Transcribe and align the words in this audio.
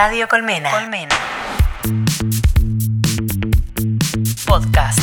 Radio 0.00 0.28
Colmena. 0.28 0.70
Colmena. 0.70 1.12
Podcast. 4.46 5.00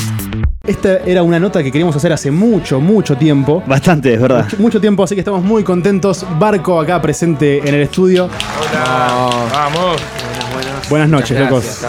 Esta 0.64 1.00
era 1.00 1.22
una 1.22 1.38
nota 1.38 1.62
que 1.62 1.70
queríamos 1.70 1.94
hacer 1.98 2.14
hace 2.14 2.32
mucho, 2.32 2.80
mucho 2.80 3.18
tiempo. 3.18 3.62
Bastante, 3.68 4.14
es 4.14 4.22
verdad. 4.22 4.46
Mucho, 4.46 4.58
mucho 4.58 4.80
tiempo, 4.80 5.04
así 5.04 5.14
que 5.14 5.20
estamos 5.20 5.44
muy 5.44 5.66
contentos. 5.66 6.26
Barco 6.40 6.80
acá 6.80 7.02
presente 7.02 7.58
en 7.58 7.76
el 7.76 7.82
estudio. 7.82 8.30
Vamos. 9.52 10.02
Buenas 10.90 11.10
noches, 11.10 11.40
locos. 11.40 11.84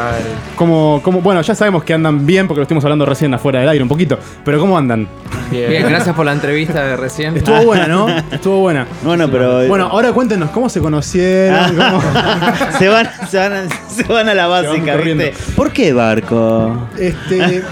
¿Cómo, 0.56 1.00
cómo- 1.02 1.20
bueno, 1.20 1.42
ya 1.42 1.54
sabemos 1.54 1.84
que 1.84 1.92
andan 1.92 2.24
bien 2.24 2.46
porque 2.48 2.60
lo 2.60 2.62
estuvimos 2.62 2.84
hablando 2.84 3.04
recién 3.04 3.32
afuera 3.34 3.60
del 3.60 3.68
aire 3.68 3.82
un 3.82 3.88
poquito. 3.88 4.18
Pero 4.44 4.58
¿cómo 4.58 4.76
andan? 4.78 5.06
Bien, 5.50 5.86
gracias 5.88 6.14
por 6.16 6.24
la 6.24 6.32
entrevista 6.32 6.82
de 6.84 6.96
recién. 6.96 7.36
Estuvo 7.36 7.62
buena, 7.64 7.86
¿no? 7.86 8.08
Estuvo 8.32 8.60
buena. 8.60 8.86
Bueno, 9.02 9.28
pero. 9.30 9.66
Bueno, 9.68 9.86
ahora 9.86 10.12
cuéntenos 10.12 10.50
cómo 10.50 10.68
se 10.68 10.80
conocieron. 10.80 11.76
cómo- 11.76 12.02
se, 12.78 12.88
van, 12.88 13.08
se, 13.28 13.36
van 13.38 13.52
a, 13.52 13.62
se 13.88 14.02
van 14.04 14.28
a 14.28 14.34
la 14.34 14.46
básica. 14.46 14.96
¿viste? 14.96 15.34
¿Por 15.54 15.72
qué 15.72 15.92
barco? 15.92 16.88
Este, 16.98 17.62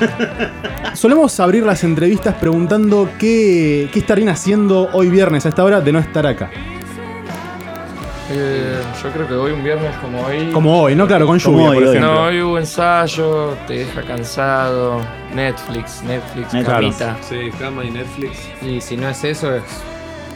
solemos 0.94 1.38
abrir 1.40 1.64
las 1.64 1.82
entrevistas 1.84 2.34
preguntando 2.34 3.08
qué, 3.18 3.88
qué 3.92 3.98
estarían 3.98 4.28
haciendo 4.28 4.90
hoy 4.92 5.08
viernes 5.08 5.46
a 5.46 5.48
esta 5.48 5.64
hora 5.64 5.80
de 5.80 5.90
no 5.92 5.98
estar 5.98 6.26
acá. 6.26 6.50
Eh, 8.30 8.80
yo 9.02 9.10
creo 9.10 9.28
que 9.28 9.34
hoy 9.34 9.52
un 9.52 9.62
viernes 9.62 9.94
como 9.96 10.22
hoy. 10.22 10.50
Como 10.52 10.80
hoy, 10.82 10.94
¿no? 10.94 11.06
Claro, 11.06 11.26
con 11.26 11.38
lluvia, 11.38 11.68
hoy, 11.70 11.74
por 11.78 11.88
ejemplo. 11.88 12.14
No, 12.14 12.22
hoy 12.22 12.40
hubo 12.40 12.58
ensayo, 12.58 13.54
te 13.66 13.74
deja 13.80 14.02
cansado. 14.02 15.00
Netflix, 15.34 16.02
Netflix, 16.02 16.54
Netflix. 16.54 16.64
camita. 16.66 17.16
Sí, 17.28 17.50
cama 17.58 17.84
y 17.84 17.90
Netflix. 17.90 18.38
Y 18.62 18.80
si 18.80 18.96
no 18.96 19.08
es 19.10 19.22
eso, 19.24 19.54
es 19.54 19.62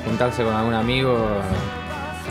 juntarse 0.04 0.42
con 0.42 0.52
algún 0.54 0.74
amigo, 0.74 1.16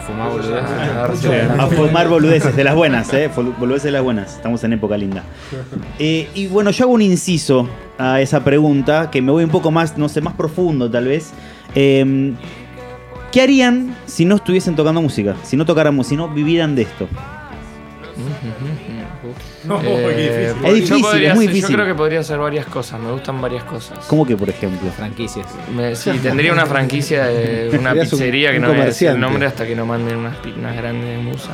fumar 0.06 0.30
boludeces. 0.30 0.96
Darse 0.96 1.22
Sí. 1.28 1.46
una- 1.54 1.64
A 1.64 1.68
formar 1.68 2.08
boludeces 2.08 2.56
de 2.56 2.64
las 2.64 2.76
buenas, 2.76 3.12
¿eh? 3.14 3.32
Boludeces 3.36 3.84
de 3.86 3.92
las 3.92 4.04
buenas. 4.04 4.36
Estamos 4.36 4.64
en 4.64 4.74
época 4.74 4.96
linda. 4.96 5.24
Eh, 5.98 6.30
y 6.36 6.46
bueno, 6.48 6.70
yo 6.70 6.86
hago 6.86 6.94
un 6.94 7.02
inciso 7.02 7.68
a 7.98 8.22
esa 8.22 8.44
pregunta, 8.44 9.10
que 9.10 9.24
me 9.24 9.32
voy 9.32 9.44
un 9.44 9.50
poco 9.50 9.72
más, 9.72 9.98
no 9.98 10.08
sé, 10.08 10.22
más 10.22 10.36
profundo 10.36 10.90
tal 10.92 11.06
vez. 11.06 11.32
Eh, 11.74 12.34
¿Qué 13.32 13.42
harían 13.42 13.96
si 14.06 14.26
no 14.26 14.36
estuviesen 14.36 14.76
tocando 14.76 15.02
música? 15.02 15.36
Si 15.44 15.56
no 15.58 15.66
tocáramos, 15.66 16.08
si 16.08 16.16
no 16.16 16.28
vivieran 16.30 16.76
de 16.76 16.84
esto. 16.84 17.08
Eh, 19.84 20.54
Es 20.64 20.74
difícil, 20.76 21.02
podría 21.02 21.30
es 21.30 21.36
muy 21.36 21.48
difícil. 21.48 21.70
Yo 21.70 21.76
creo 21.76 21.86
que 21.88 21.96
podría 21.96 22.20
hacer 22.22 22.38
varias 22.40 22.66
cosas, 22.66 23.00
me 23.00 23.12
gustan 23.12 23.42
varias 23.42 23.64
cosas. 23.66 24.00
¿Cómo 24.08 24.26
que, 24.26 24.36
por 24.38 24.50
ejemplo? 24.50 24.90
Franquicias. 24.92 25.46
Me- 25.76 25.96
sí, 25.96 26.12
tendría 26.24 26.54
una 26.54 26.66
franquicia 26.66 27.26
de 27.26 27.70
una 27.80 27.94
un- 27.94 28.00
pizzería 28.00 28.52
que 28.52 28.58
un 28.58 28.64
no 28.64 28.70
voy 28.70 28.82
a 28.82 28.86
decir 28.86 29.10
el 29.10 29.20
nombre 29.20 29.46
hasta 29.46 29.66
que 29.68 29.76
no 29.76 29.86
manden 29.86 30.18
unas 30.18 30.76
grandes 30.76 31.22
musas. 31.24 31.52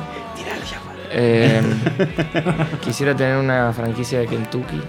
Eh, 1.16 1.62
quisiera 2.82 3.16
tener 3.16 3.38
una 3.38 3.72
franquicia 3.74 4.20
de 4.20 4.28
Kentucky. 4.28 4.82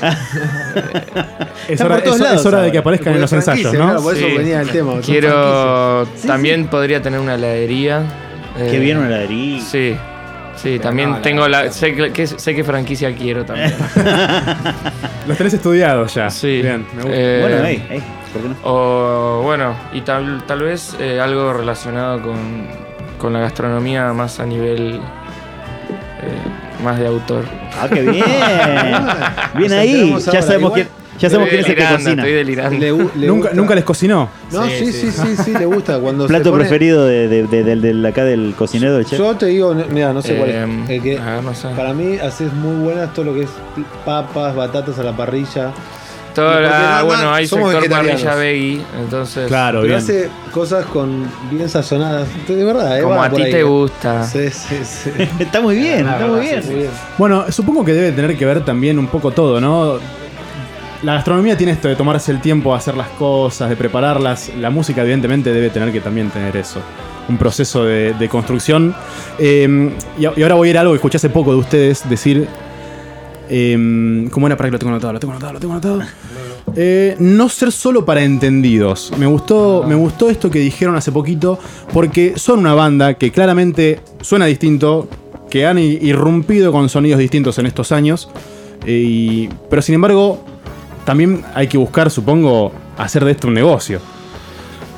Es 1.68 1.80
hora, 1.80 1.98
es- 1.98 2.46
hora 2.46 2.62
de 2.62 2.72
que 2.72 2.78
aparezcan 2.78 3.14
en 3.14 3.20
los 3.20 3.32
ensayos, 3.32 3.72
¿no? 3.74 3.80
claro, 3.84 4.02
Por 4.02 4.16
eso 4.16 4.26
Sí. 4.26 4.36
venía 4.36 4.60
el 4.62 4.70
tema. 4.70 4.94
Quiero. 5.04 6.06
Sí, 6.16 6.26
también 6.26 6.66
podría 6.68 7.02
tener 7.02 7.20
una 7.20 7.34
heladería. 7.34 8.02
Que 8.56 8.76
Eh, 8.76 8.80
viene 8.80 9.00
una 9.00 9.08
heladería. 9.08 9.60
Sí. 9.60 9.96
Sí, 10.56 10.78
también 10.80 11.10
no, 11.10 11.18
tengo 11.20 11.46
la. 11.46 11.70
Sé 11.70 11.94
que, 12.12 12.26
sé 12.26 12.54
qué 12.54 12.64
franquicia 12.64 13.14
quiero 13.14 13.44
también. 13.44 13.72
Los 15.28 15.36
tenés 15.36 15.54
estudiados 15.54 16.14
ya. 16.14 16.30
Sí. 16.30 16.62
Bien, 16.62 16.84
me 16.96 17.02
gusta. 17.02 17.16
Eh, 17.16 17.38
Bueno, 17.42 17.64
ey, 17.66 17.86
ey, 17.90 18.02
¿por 18.32 18.42
qué 18.42 18.48
no? 18.48 18.56
O 18.64 19.42
bueno, 19.44 19.74
y 19.92 20.00
tal, 20.00 20.42
tal 20.46 20.62
vez 20.62 20.96
eh, 20.98 21.20
algo 21.20 21.52
relacionado 21.52 22.20
con, 22.22 22.66
con 23.18 23.32
la 23.34 23.38
gastronomía 23.40 24.12
más 24.14 24.40
a 24.40 24.46
nivel. 24.46 24.96
eh, 26.22 26.67
más 26.82 26.98
de 26.98 27.06
autor. 27.06 27.44
Ah, 27.80 27.88
qué 27.88 28.02
bien. 28.02 28.24
Bien 29.56 29.72
ahí. 29.72 30.14
Ya 30.32 30.42
sabemos 30.42 30.72
quién, 30.72 30.88
ya 31.18 31.28
sabemos 31.30 31.48
quién 31.48 31.60
es 31.62 31.68
el 31.68 31.74
que 31.76 31.84
cocina. 31.84 32.10
Estoy 32.22 32.32
delirando. 32.32 32.78
Le 32.78 32.92
gu- 32.92 33.10
le 33.14 33.26
¿Nunca, 33.26 33.50
¿Nunca 33.54 33.74
les 33.74 33.84
cocinó? 33.84 34.28
No, 34.52 34.64
Sí, 34.66 34.72
sí, 34.78 34.92
sí. 34.92 35.10
sí, 35.10 35.22
sí, 35.36 35.42
sí, 35.44 35.52
le 35.58 35.66
gusta. 35.66 35.98
Cuando 35.98 36.24
se 36.24 36.28
Plato 36.28 36.50
pone- 36.50 36.62
preferido 36.64 37.04
de, 37.06 37.28
de- 37.28 37.46
de- 37.46 37.76
del- 37.76 38.06
acá 38.06 38.24
del 38.24 38.54
cocinero 38.56 38.94
del 38.96 39.04
chef. 39.06 39.18
Yo 39.18 39.34
te 39.36 39.46
digo, 39.46 39.74
mira, 39.90 40.12
no 40.12 40.22
sé 40.22 40.36
cuál 40.36 40.50
Eh, 40.50 40.66
es. 40.84 40.90
El 40.90 41.02
que 41.02 41.18
a 41.18 41.34
ver, 41.36 41.44
no 41.44 41.54
sé. 41.54 41.68
para 41.76 41.92
mí 41.92 42.18
haces 42.18 42.52
muy 42.52 42.76
buenas 42.84 43.12
todo 43.12 43.24
lo 43.26 43.34
que 43.34 43.42
es 43.42 43.50
papas, 44.04 44.54
batatas 44.54 44.98
a 44.98 45.02
la 45.02 45.16
parrilla. 45.16 45.72
Porque 46.42 46.66
ah, 46.70 47.02
bueno, 47.04 47.32
hay 47.32 47.46
somos 47.46 47.72
sector 47.72 47.90
parrilla 47.90 48.34
veggie, 48.34 48.80
entonces. 48.98 49.46
Claro, 49.48 49.80
Pero 49.80 49.94
bien. 49.94 49.98
hace 49.98 50.28
cosas 50.52 50.86
con 50.86 51.26
bien 51.50 51.68
sazonadas. 51.68 52.28
De 52.46 52.64
verdad, 52.64 52.98
eh, 52.98 53.02
Como 53.02 53.16
va 53.16 53.26
a 53.26 53.30
ti 53.30 53.42
te 53.44 53.62
gusta. 53.62 54.24
Sí, 54.24 54.48
sí, 54.50 54.76
sí. 54.84 55.10
Está 55.38 55.60
muy 55.60 55.76
bien, 55.76 56.06
está 56.08 56.26
muy 56.26 56.40
bien. 56.40 56.62
Bueno, 57.16 57.50
supongo 57.50 57.84
que 57.84 57.92
debe 57.92 58.12
tener 58.12 58.36
que 58.36 58.44
ver 58.44 58.64
también 58.64 58.98
un 58.98 59.06
poco 59.08 59.30
todo, 59.30 59.60
¿no? 59.60 59.98
La 61.02 61.14
gastronomía 61.14 61.56
tiene 61.56 61.72
esto 61.72 61.86
de 61.88 61.94
tomarse 61.94 62.32
el 62.32 62.40
tiempo 62.40 62.72
de 62.72 62.78
hacer 62.78 62.96
las 62.96 63.08
cosas, 63.10 63.68
de 63.70 63.76
prepararlas. 63.76 64.50
La 64.58 64.70
música, 64.70 65.02
evidentemente, 65.02 65.52
debe 65.52 65.70
tener 65.70 65.92
que 65.92 66.00
también 66.00 66.30
tener 66.30 66.56
eso. 66.56 66.80
Un 67.28 67.38
proceso 67.38 67.84
de, 67.84 68.14
de 68.14 68.28
construcción. 68.28 68.94
Eh, 69.38 69.92
y 70.18 70.24
ahora 70.24 70.54
voy 70.56 70.68
a 70.68 70.70
ir 70.70 70.78
a 70.78 70.80
algo 70.80 70.92
que 70.92 70.96
escuché 70.96 71.18
hace 71.18 71.30
poco 71.30 71.52
de 71.52 71.58
ustedes 71.58 72.08
decir. 72.08 72.48
Eh, 73.48 74.28
¿Cómo 74.30 74.46
era? 74.46 74.56
Para 74.56 74.68
que 74.68 74.72
lo 74.72 74.78
tengo 74.78 74.90
anotado, 74.92 75.12
lo 75.14 75.20
tengo 75.20 75.32
anotado, 75.32 75.52
lo 75.54 75.60
tengo 75.60 75.72
anotado. 75.74 76.02
Eh, 76.76 77.16
no 77.18 77.48
ser 77.48 77.72
solo 77.72 78.04
para 78.04 78.22
entendidos. 78.22 79.12
Me 79.18 79.26
gustó, 79.26 79.84
me 79.88 79.94
gustó 79.94 80.28
esto 80.30 80.50
que 80.50 80.58
dijeron 80.58 80.96
hace 80.96 81.10
poquito, 81.12 81.58
porque 81.92 82.34
son 82.36 82.60
una 82.60 82.74
banda 82.74 83.14
que 83.14 83.32
claramente 83.32 84.00
suena 84.20 84.46
distinto, 84.46 85.08
que 85.50 85.66
han 85.66 85.78
irrumpido 85.78 86.72
con 86.72 86.88
sonidos 86.88 87.18
distintos 87.18 87.58
en 87.58 87.66
estos 87.66 87.90
años, 87.90 88.28
eh, 88.86 88.92
y- 88.92 89.48
pero 89.70 89.80
sin 89.82 89.94
embargo, 89.94 90.44
también 91.06 91.42
hay 91.54 91.66
que 91.68 91.78
buscar, 91.78 92.10
supongo, 92.10 92.70
hacer 92.98 93.24
de 93.24 93.30
esto 93.32 93.48
un 93.48 93.54
negocio. 93.54 94.00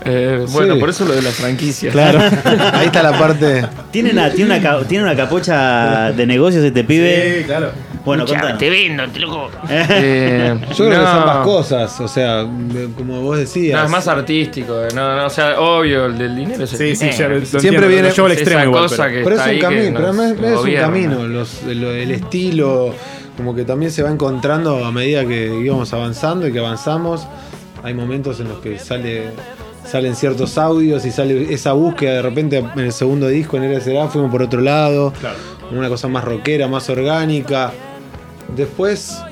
Eh, 0.05 0.47
bueno, 0.53 0.75
Sí. 0.75 0.81
por 0.81 0.89
eso 0.91 1.05
lo 1.05 1.13
de 1.15 1.21
la 1.23 1.31
franquicia. 1.31 1.91
Claro. 1.93 2.19
Ahí 2.73 2.87
está 2.87 3.03
la 3.03 3.19
parte. 3.19 3.65
Tiene 3.91 4.11
una, 4.13 4.31
tiene, 4.33 4.57
una, 4.59 4.83
tiene 4.85 5.05
una 5.05 5.15
capocha 5.15 6.11
de 6.13 6.27
negocios 6.27 6.65
este 6.65 6.85
pibe. 6.85 7.45
claro. 7.47 7.71
Bueno, 8.05 8.25
te 8.25 8.71
vendo, 8.71 9.07
te 9.09 9.19
loco. 9.21 9.51
Eh, 9.69 10.55
Yo 10.71 10.87
creo 10.87 10.91
que 10.91 10.97
son 10.97 11.07
ambas 11.07 11.45
cosas. 11.45 12.01
O 12.01 12.09
sea, 12.09 12.47
como 12.97 13.21
vos 13.21 13.37
decías. 13.39 13.79
No, 13.79 13.85
es 13.85 13.91
más 13.91 14.09
artístico. 14.09 14.75
No, 14.95 15.17
no, 15.17 15.27
o 15.27 15.31
sea, 15.31 15.61
obvio, 15.61 16.07
el 16.07 16.17
del 16.17 16.35
dinero 16.37 16.65
es 16.65 16.73
el 16.73 16.79
Sí, 16.79 16.97
sí, 16.97 17.11
dinero. 17.11 17.35
lo 17.39 17.45
Siempre 17.45 17.69
entiendo, 17.69 17.89
viene- 17.89 18.11
llevo 18.11 18.27
al 18.27 18.33
extremo 18.33 18.65
igual, 18.65 18.83
cosa 18.85 18.97
pero- 19.05 19.09
que 19.19 19.25
Pero 19.25 19.37
es 19.37 19.47
un 19.55 19.59
camino, 19.61 20.01
pero 20.01 20.11
es, 20.11 20.59
es 20.59 20.65
un 20.65 20.75
camino. 20.81 21.27
Los- 21.29 21.63
lo- 21.65 21.93
el 21.93 22.11
estilo, 22.11 22.95
como 23.37 23.55
que 23.55 23.65
también 23.65 23.93
se 23.93 24.03
va 24.03 24.11
encontrando 24.11 24.85
a 24.85 24.91
medida 24.93 25.27
que 25.27 25.61
íbamos 25.63 25.93
avanzando 25.93 26.49
y 26.49 26.53
que 26.53 26.59
avanzamos. 26.59 27.27
Hay 27.83 27.93
momentos 27.95 28.41
en 28.41 28.49
los 28.49 28.61
que 28.61 28.79
sale, 28.79 29.31
salen 29.87 30.15
ciertos 30.17 30.57
audios 30.59 31.05
y 31.05 31.11
sale 31.11 31.53
esa 31.53 31.73
búsqueda. 31.75 32.15
De 32.15 32.23
repente 32.23 32.59
en 32.59 32.81
el 32.81 32.93
segundo 32.93 33.29
disco, 33.29 33.59
en 33.59 33.65
RSA, 33.75 34.09
fuimos 34.09 34.31
por 34.31 34.43
otro 34.43 34.61
lado. 34.63 35.13
Una 35.71 35.89
cosa 35.89 36.09
más 36.09 36.25
rockera, 36.25 36.67
más 36.67 36.89
orgánica. 36.91 37.73
Después 38.57 39.23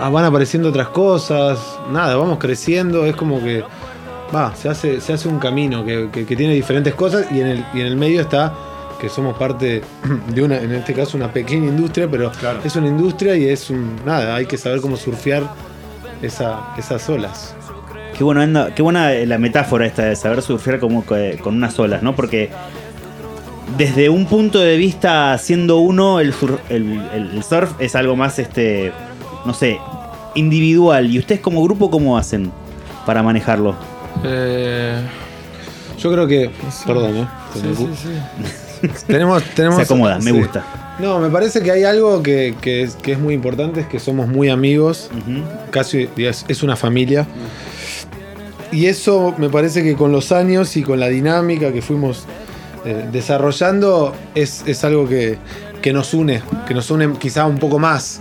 va- 0.00 0.08
van 0.08 0.24
apareciendo 0.24 0.68
otras 0.68 0.88
cosas. 0.88 1.58
Nada, 1.90 2.16
vamos 2.16 2.38
creciendo. 2.38 3.04
Es 3.06 3.16
como 3.16 3.42
que. 3.42 3.64
Va, 4.34 4.54
se 4.56 4.68
hace, 4.68 5.00
se 5.00 5.12
hace 5.12 5.28
un 5.28 5.38
camino 5.38 5.84
que, 5.84 6.08
que- 6.10 6.26
que 6.26 6.34
tiene 6.36 6.54
diferentes 6.54 6.94
cosas 6.94 7.26
y 7.30 7.40
en, 7.40 7.46
el, 7.46 7.64
y 7.74 7.80
en 7.80 7.86
el 7.86 7.96
medio 7.96 8.20
está 8.20 8.52
que 9.00 9.08
somos 9.08 9.36
parte 9.36 9.82
de 10.34 10.42
una, 10.42 10.56
en 10.58 10.72
este 10.72 10.94
caso, 10.94 11.16
una 11.16 11.32
pequeña 11.32 11.66
industria, 11.68 12.08
pero 12.10 12.30
Claro. 12.32 12.60
es 12.64 12.74
una 12.76 12.88
industria 12.88 13.36
y 13.36 13.48
es 13.48 13.70
un. 13.70 13.96
Nada, 14.04 14.34
hay 14.34 14.46
que 14.46 14.56
saber 14.56 14.80
cómo 14.80 14.96
surfear 14.96 15.42
esa, 16.22 16.60
esas 16.78 17.08
olas. 17.08 17.54
Qué, 18.16 18.22
bueno, 18.24 18.40
anda- 18.40 18.72
qué 18.74 18.82
buena 18.82 19.10
la 19.10 19.38
metáfora 19.38 19.86
esta 19.86 20.04
de 20.04 20.16
saber 20.16 20.40
surfear 20.42 20.78
como 20.78 21.04
con 21.04 21.54
unas 21.56 21.78
olas, 21.78 22.02
¿no? 22.02 22.14
Porque 22.14 22.48
desde 23.76 24.08
un 24.08 24.26
punto 24.26 24.58
de 24.60 24.76
vista, 24.76 25.36
siendo 25.38 25.78
uno, 25.78 26.20
el, 26.20 26.32
sur- 26.32 26.60
el- 26.68 27.00
el- 27.14 27.30
el 27.34 27.42
surf 27.42 27.72
es 27.80 27.94
algo 27.94 28.16
más, 28.16 28.38
este, 28.38 28.92
no 29.44 29.54
sé, 29.54 29.78
individual. 30.34 31.10
¿Y 31.10 31.18
ustedes 31.18 31.40
como 31.40 31.62
grupo 31.62 31.90
cómo 31.90 32.16
hacen 32.18 32.50
para 33.06 33.22
manejarlo? 33.22 33.74
Eh, 34.24 35.00
Yo 35.98 36.12
creo 36.12 36.26
que. 36.26 36.50
Perdón, 36.86 37.16
¿eh? 37.16 37.26
sí, 37.54 37.60
sí, 37.76 37.88
sí. 38.02 38.88
Tenemos, 39.06 39.42
tenemos, 39.54 39.76
Se 39.76 39.82
acomoda, 39.82 40.16
me 40.18 40.30
sí. 40.30 40.30
gusta. 40.32 40.64
No, 40.98 41.18
me 41.18 41.28
parece 41.30 41.60
que 41.62 41.70
hay 41.72 41.84
algo 41.84 42.22
que, 42.22 42.54
que 42.60 42.82
es, 42.82 42.94
que 42.96 43.12
es 43.12 43.18
muy 43.18 43.34
importante, 43.34 43.80
es 43.80 43.86
que 43.86 43.98
somos 43.98 44.28
muy 44.28 44.48
amigos, 44.50 45.10
casi 45.70 46.08
es, 46.18 46.44
es 46.46 46.62
una 46.62 46.76
familia. 46.76 47.26
Y 48.70 48.86
eso 48.86 49.34
me 49.38 49.48
parece 49.48 49.82
que 49.82 49.94
con 49.96 50.12
los 50.12 50.30
años 50.32 50.76
y 50.76 50.82
con 50.82 51.00
la 51.00 51.08
dinámica 51.08 51.72
que 51.72 51.80
fuimos 51.82 52.24
eh, 52.84 53.08
desarrollando 53.10 54.14
es, 54.34 54.62
es 54.66 54.84
algo 54.84 55.08
que, 55.08 55.38
que 55.80 55.92
nos 55.92 56.14
une, 56.14 56.42
que 56.66 56.74
nos 56.74 56.90
une 56.90 57.12
quizá 57.18 57.46
un 57.46 57.58
poco 57.58 57.78
más. 57.78 58.20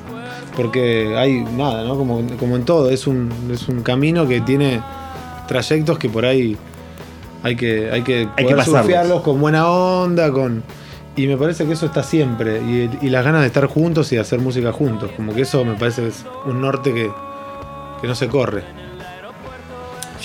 Porque 0.55 1.15
hay 1.17 1.41
nada, 1.41 1.83
¿no? 1.83 1.97
Como, 1.97 2.21
como 2.37 2.55
en 2.55 2.63
todo, 2.63 2.91
es 2.91 3.07
un, 3.07 3.31
es 3.51 3.67
un 3.67 3.81
camino 3.81 4.27
que 4.27 4.39
tiene 4.41 4.81
trayectos 5.47 5.97
que 5.97 6.09
por 6.09 6.25
ahí 6.25 6.55
hay 7.41 7.55
que, 7.55 7.91
hay 7.91 8.03
que 8.03 8.29
Hay 8.37 8.43
poder 8.45 8.57
que 8.57 8.65
surfearlos 8.65 9.21
con 9.21 9.39
buena 9.41 9.67
onda, 9.67 10.31
con. 10.31 10.63
Y 11.15 11.27
me 11.27 11.37
parece 11.37 11.65
que 11.65 11.73
eso 11.73 11.85
está 11.85 12.03
siempre. 12.03 12.61
Y, 12.61 13.05
y 13.05 13.09
las 13.09 13.25
ganas 13.25 13.41
de 13.41 13.47
estar 13.47 13.65
juntos 13.67 14.11
y 14.11 14.15
de 14.15 14.21
hacer 14.21 14.39
música 14.39 14.71
juntos. 14.71 15.11
Como 15.15 15.33
que 15.33 15.41
eso 15.41 15.65
me 15.65 15.75
parece 15.75 16.03
que 16.03 16.07
es 16.09 16.25
un 16.45 16.61
norte 16.61 16.93
que, 16.93 17.11
que 18.01 18.07
no 18.07 18.15
se 18.15 18.27
corre. 18.27 18.63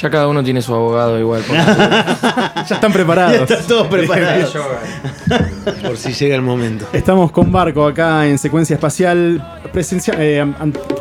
Ya 0.01 0.11
cada 0.11 0.29
uno 0.29 0.45
tiene 0.45 0.63
su 0.63 0.73
abogado 0.75 1.19
igual. 1.19 1.43
Ya 2.69 2.75
están 2.75 2.93
preparados. 2.93 3.49
Ya 3.49 3.55
está 3.57 3.67
todo 3.67 3.89
preparado. 3.89 4.47
Por 5.87 5.97
si 5.97 6.13
llega 6.13 6.35
el 6.35 6.43
momento. 6.43 6.87
Estamos 6.93 7.31
con 7.31 7.51
Barco 7.51 7.87
acá 7.87 8.27
en 8.27 8.37
secuencia 8.37 8.75
espacial, 8.75 9.43
presencia, 9.73 10.15
eh, 10.19 10.45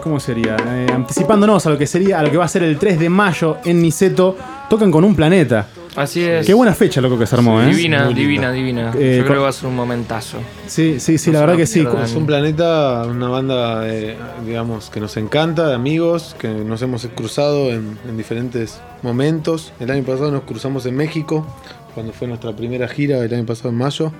¿cómo 0.01 0.17
sería? 0.17 0.55
Eh, 0.55 0.87
anticipándonos 0.93 1.65
a 1.65 1.71
lo 1.71 1.77
que 1.77 1.85
sería, 1.85 2.19
a 2.19 2.23
lo 2.23 2.31
que 2.31 2.37
va 2.37 2.45
a 2.45 2.47
ser 2.47 2.63
el 2.63 2.77
3 2.77 2.99
de 2.99 3.09
mayo 3.09 3.57
en 3.65 3.81
Niceto. 3.81 4.37
Tocan 4.69 4.91
con 4.91 5.03
un 5.03 5.13
planeta. 5.13 5.67
Así 5.97 6.23
es. 6.23 6.45
Qué 6.45 6.53
buena 6.53 6.75
fecha, 6.75 7.01
loco, 7.01 7.17
que 7.17 7.25
se 7.25 7.35
armó, 7.35 7.59
¿eh? 7.59 7.65
Divina, 7.65 8.07
divina, 8.09 8.51
divina. 8.51 8.93
Eh, 8.95 9.15
Yo 9.17 9.23
creo 9.25 9.37
que 9.37 9.41
va 9.41 9.49
a 9.49 9.51
ser 9.51 9.67
un 9.67 9.75
momentazo. 9.75 10.37
Sí, 10.67 10.99
sí, 10.99 11.17
sí, 11.17 11.31
No 11.31 11.33
la 11.33 11.39
verdad 11.41 11.57
que 11.57 11.65
sí. 11.65 11.83
Es 12.03 12.13
un 12.13 12.27
planeta, 12.27 13.03
una 13.09 13.29
banda, 13.29 13.81
eh, 13.89 14.15
digamos, 14.45 14.91
que 14.91 14.99
nos 14.99 15.17
encanta, 15.17 15.67
de 15.67 15.73
amigos, 15.73 16.35
que 16.37 16.49
nos 16.49 16.83
hemos 16.83 17.03
cruzado 17.15 17.71
en, 17.71 17.97
en 18.07 18.15
diferentes 18.15 18.79
momentos. 19.01 19.73
El 19.79 19.89
año 19.89 20.03
pasado 20.03 20.29
nos 20.29 20.43
cruzamos 20.43 20.85
en 20.85 20.95
México, 20.95 21.47
cuando 21.95 22.13
fue 22.13 22.27
nuestra 22.27 22.55
primera 22.55 22.87
gira, 22.87 23.17
el 23.17 23.33
año 23.33 23.47
pasado 23.47 23.69
en 23.69 23.75
mayo. 23.77 24.11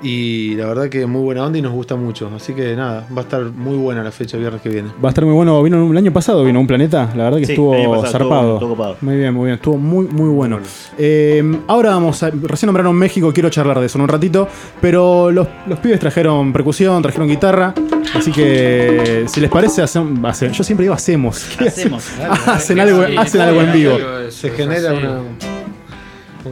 Y 0.00 0.54
la 0.54 0.66
verdad 0.66 0.88
que 0.88 1.06
muy 1.06 1.20
buena 1.22 1.44
onda 1.44 1.58
y 1.58 1.62
nos 1.62 1.72
gusta 1.72 1.96
mucho. 1.96 2.30
Así 2.34 2.52
que 2.54 2.76
nada, 2.76 3.06
va 3.16 3.22
a 3.22 3.24
estar 3.24 3.42
muy 3.42 3.76
buena 3.76 4.04
la 4.04 4.12
fecha 4.12 4.36
viernes 4.36 4.62
que 4.62 4.68
viene. 4.68 4.90
Va 5.02 5.08
a 5.08 5.10
estar 5.10 5.24
muy 5.24 5.34
bueno. 5.34 5.60
Vino 5.62 5.90
el 5.90 5.96
año 5.96 6.12
pasado, 6.12 6.44
vino 6.44 6.60
un 6.60 6.66
planeta. 6.68 7.10
La 7.16 7.24
verdad 7.24 7.38
que 7.38 7.46
Sí, 7.46 7.52
estuvo 7.52 7.72
pasado 7.72 8.12
zarpado. 8.12 8.58
Muy 9.00 9.16
bien, 9.16 9.34
muy 9.34 9.46
bien. 9.46 9.54
Estuvo 9.56 9.76
muy, 9.76 10.06
muy 10.06 10.28
bueno. 10.28 10.60
Eh, 10.96 11.42
ahora 11.66 11.90
vamos 11.90 12.22
a. 12.22 12.30
Recién 12.30 12.68
nombraron 12.68 12.94
México, 12.94 13.32
quiero 13.32 13.50
charlar 13.50 13.80
de 13.80 13.86
eso 13.86 13.98
en 13.98 14.02
un 14.02 14.08
ratito. 14.08 14.46
Pero 14.80 15.32
los, 15.32 15.48
los 15.66 15.78
pibes 15.80 15.98
trajeron 15.98 16.52
percusión, 16.52 17.02
trajeron 17.02 17.26
guitarra. 17.28 17.74
Así 18.14 18.30
que, 18.30 19.24
si 19.26 19.40
les 19.40 19.50
parece, 19.50 19.82
hacen, 19.82 20.24
hacen- 20.24 20.52
yo 20.52 20.62
siempre 20.62 20.84
digo 20.84 20.94
hacemos. 20.94 21.44
¿Qué 21.58 21.68
Hacemos. 21.68 22.06
hacen 22.46 22.78
algo, 22.78 23.04
Sí, 23.06 23.16
hacen 23.16 23.40
algo 23.40 23.60
en 23.62 23.72
vivo. 23.72 23.96
Se 24.30 24.46
es 24.48 24.54
genera 24.54 24.92
una. 24.92 25.57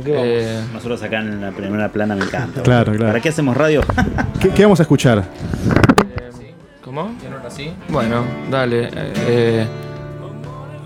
¿Con 0.06 0.12
qué 0.12 0.12
vamos? 0.12 0.29
Eh, 0.29 0.61
Nosotros 0.73 1.03
acá 1.03 1.20
en 1.20 1.41
la 1.41 1.50
primera 1.53 1.91
plana 1.91 2.14
me 2.17 2.25
encanta. 2.25 2.62
Claro, 2.62 2.93
claro. 2.93 3.06
¿Para 3.08 3.20
qué 3.20 3.29
hacemos 3.31 3.56
radio? 3.56 3.81
¿Qué, 4.41 4.50
qué 4.50 4.62
vamos 4.62 4.81
a 4.81 4.82
escuchar? 4.82 5.25
¿Cómo? 6.82 7.11
¿Y 7.23 7.32
ahora 7.32 7.50
sí? 7.50 7.73
Bueno, 7.88 8.25
dale. 8.50 8.85
eh, 8.85 8.91
eh, 9.29 9.67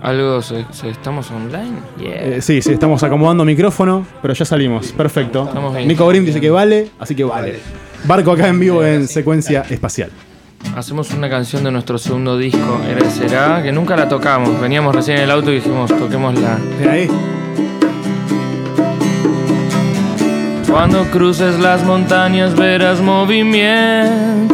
algo. 0.01 0.41
se- 0.41 0.65
se- 0.71 0.89
¿Estamos 0.89 1.29
online? 1.31 1.73
Yeah. 1.99 2.15
Eh, 2.37 2.41
sí, 2.41 2.61
sí, 2.61 2.73
estamos 2.73 3.03
acomodando 3.03 3.45
micrófono, 3.45 4.05
pero 4.21 4.33
ya 4.33 4.43
salimos. 4.45 4.91
Perfecto. 4.93 5.45
Estamos 5.47 5.75
bien. 5.75 5.87
Nico 5.87 6.07
Brim 6.07 6.25
dice 6.25 6.41
que 6.41 6.49
vale, 6.49 6.89
así 6.99 7.15
que 7.15 7.23
vale. 7.23 7.59
Barco 8.05 8.31
acá 8.31 8.47
en 8.47 8.59
vivo 8.59 8.83
en 8.83 9.07
secuencia 9.07 9.61
espacial. 9.69 10.09
Hacemos 10.75 11.11
una 11.11 11.29
canción 11.29 11.63
de 11.63 11.71
nuestro 11.71 11.97
segundo 11.97 12.37
disco, 12.37 12.79
Era 12.89 13.09
Será, 13.09 13.61
que 13.63 13.71
nunca 13.71 13.95
la 13.95 14.09
tocamos. 14.09 14.59
Veníamos 14.59 14.95
recién 14.95 15.17
en 15.17 15.23
el 15.23 15.31
auto 15.31 15.51
y 15.51 15.55
dijimos, 15.55 15.89
toquémosla. 15.95 16.57
De 16.79 16.89
ahí. 16.89 17.07
Cuando 20.71 21.03
cruces 21.11 21.59
las 21.59 21.83
montañas 21.83 22.55
verás 22.55 23.01
movimiento. 23.01 24.49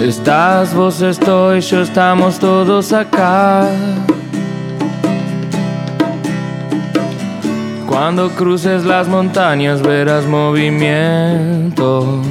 Estás, 0.00 0.74
vos 0.74 1.02
estoy, 1.02 1.60
yo 1.60 1.82
estamos 1.82 2.38
todos 2.38 2.94
acá. 2.94 3.68
Cuando 7.86 8.30
cruces 8.30 8.86
las 8.86 9.08
montañas 9.08 9.82
verás 9.82 10.24
movimiento. 10.24 12.22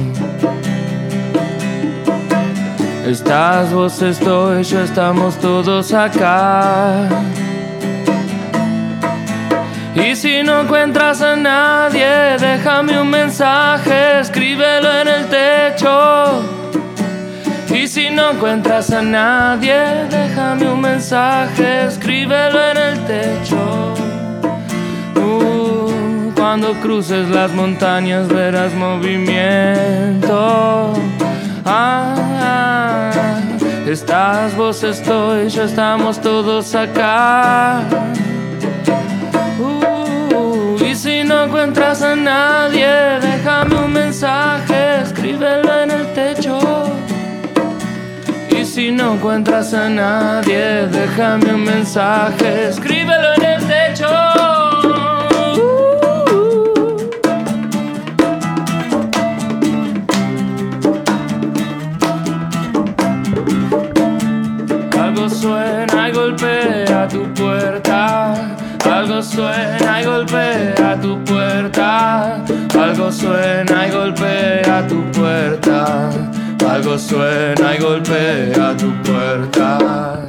Estás, 3.06 3.72
vos 3.72 4.02
estoy, 4.02 4.64
yo 4.64 4.80
estamos 4.80 5.36
todos 5.36 5.92
acá. 5.92 7.08
Y 9.94 10.16
si 10.16 10.42
no 10.42 10.62
encuentras 10.62 11.22
a 11.22 11.36
nadie, 11.36 12.36
déjame 12.38 13.00
un 13.00 13.10
mensaje, 13.10 14.20
escríbelo 14.20 14.92
en 15.00 15.08
el 15.08 15.26
techo. 15.28 16.42
Y 17.72 17.86
si 17.86 18.10
no 18.10 18.32
encuentras 18.32 18.90
a 18.90 19.02
nadie, 19.02 19.76
déjame 20.10 20.66
un 20.68 20.80
mensaje, 20.80 21.86
escríbelo 21.86 22.60
en 22.70 22.76
el 22.76 23.04
techo. 23.04 23.94
Cuando 26.34 26.74
cruces 26.74 27.28
las 27.30 27.52
montañas 27.52 28.28
verás 28.28 28.74
movimiento. 28.74 30.28
Ah, 31.64 32.14
ah, 32.40 33.10
estás, 33.86 34.56
vos 34.56 34.84
estoy, 34.84 35.48
yo 35.48 35.64
estamos 35.64 36.20
todos 36.20 36.74
acá. 36.74 37.82
No 41.44 41.50
encuentras 41.50 42.00
a 42.02 42.16
nadie, 42.16 42.86
déjame 43.20 43.76
un 43.76 43.92
mensaje, 43.92 45.02
escríbelo 45.02 45.80
en 45.82 45.90
el 45.90 46.06
techo. 46.14 46.58
Y 48.50 48.64
si 48.64 48.90
no 48.90 49.14
encuentras 49.14 49.74
a 49.74 49.88
nadie, 49.90 50.86
déjame 50.86 51.54
un 51.54 51.64
mensaje, 51.64 52.68
escríbelo 52.68 53.34
en 53.36 53.44
el 53.44 53.66
techo. 53.66 54.08
Algo 64.98 65.28
suena 65.28 66.08
y 66.08 66.12
golpea 66.12 67.08
tu 67.08 67.22
puerta. 67.34 68.54
Algo 68.94 69.22
suena 69.22 70.00
y 70.00 70.04
golpea 70.04 71.00
tu 71.00 71.22
puerta. 71.24 72.44
Algo 72.78 73.10
suena 73.10 73.88
y 73.88 73.90
golpea 73.90 74.86
tu 74.86 75.02
puerta. 75.10 76.10
Algo 76.70 76.98
suena 76.98 77.74
y 77.74 77.82
golpea 77.82 78.76
tu 78.76 78.92
puerta. 79.02 80.20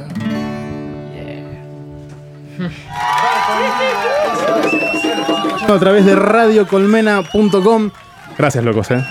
A 5.68 5.78
través 5.78 6.04
de 6.06 6.14
radiocolmena.com. 6.14 7.90
Gracias, 8.38 8.64
locos, 8.64 8.90
eh. 8.90 9.02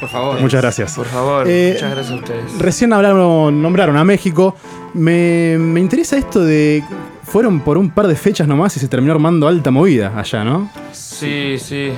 Por 0.00 0.08
favor. 0.08 0.40
Muchas 0.40 0.62
gracias. 0.62 0.94
Por 0.94 1.06
favor, 1.06 1.46
Eh, 1.48 1.72
muchas 1.74 1.90
gracias 1.90 2.10
a 2.12 2.14
ustedes. 2.16 2.58
Recién 2.58 2.92
hablaron, 2.92 3.60
nombraron 3.62 3.96
a 3.96 4.04
México. 4.04 4.56
Me, 4.94 5.56
me 5.58 5.80
interesa 5.80 6.16
esto 6.16 6.40
de. 6.42 6.82
Fueron 7.30 7.60
por 7.60 7.78
un 7.78 7.90
par 7.90 8.08
de 8.08 8.16
fechas 8.16 8.48
nomás 8.48 8.76
y 8.76 8.80
se 8.80 8.88
terminó 8.88 9.12
armando 9.12 9.46
alta 9.46 9.70
movida 9.70 10.12
allá, 10.18 10.42
¿no? 10.42 10.68
Sí, 10.90 11.58
sí. 11.60 11.92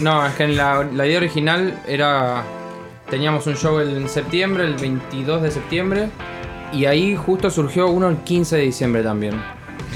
No, 0.00 0.24
es 0.24 0.34
que 0.34 0.44
en 0.44 0.56
la, 0.56 0.84
la 0.94 1.06
idea 1.08 1.18
original 1.18 1.82
era. 1.88 2.44
Teníamos 3.10 3.44
un 3.48 3.56
show 3.56 3.80
en 3.80 4.08
septiembre, 4.08 4.64
el 4.64 4.74
22 4.74 5.42
de 5.42 5.50
septiembre. 5.50 6.10
Y 6.72 6.84
ahí 6.84 7.16
justo 7.16 7.50
surgió 7.50 7.88
uno 7.88 8.08
el 8.08 8.18
15 8.18 8.58
de 8.58 8.62
diciembre 8.62 9.02
también. 9.02 9.42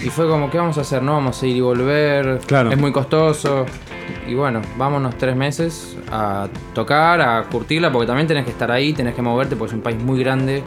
Y 0.05 0.09
fue 0.09 0.27
como, 0.27 0.51
¿qué 0.51 0.59
vamos 0.59 0.77
a 0.77 0.81
hacer? 0.81 1.05
No 1.05 1.13
vamos 1.13 1.41
a 1.41 1.47
ir 1.47 1.57
y 1.57 1.61
volver. 1.61 2.41
Claro. 2.45 2.73
Es 2.73 2.77
muy 2.77 2.91
costoso. 2.91 3.67
Y 4.27 4.35
bueno, 4.35 4.61
vámonos 4.77 5.17
tres 5.17 5.37
meses 5.37 5.97
a 6.11 6.49
tocar, 6.75 7.21
a 7.21 7.45
curtirla, 7.45 7.93
porque 7.93 8.09
también 8.09 8.27
tenés 8.27 8.45
que 8.45 8.51
estar 8.51 8.73
ahí, 8.73 8.93
tenés 8.93 9.15
que 9.15 9.23
moverte, 9.23 9.55
porque 9.55 9.71
es 9.71 9.77
un 9.77 9.83
país 9.83 10.03
muy 10.03 10.19
grande, 10.19 10.65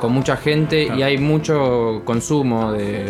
con 0.00 0.12
mucha 0.12 0.38
gente 0.38 0.88
y 0.96 1.02
hay 1.02 1.18
mucho 1.18 2.00
consumo 2.06 2.72
de, 2.72 3.06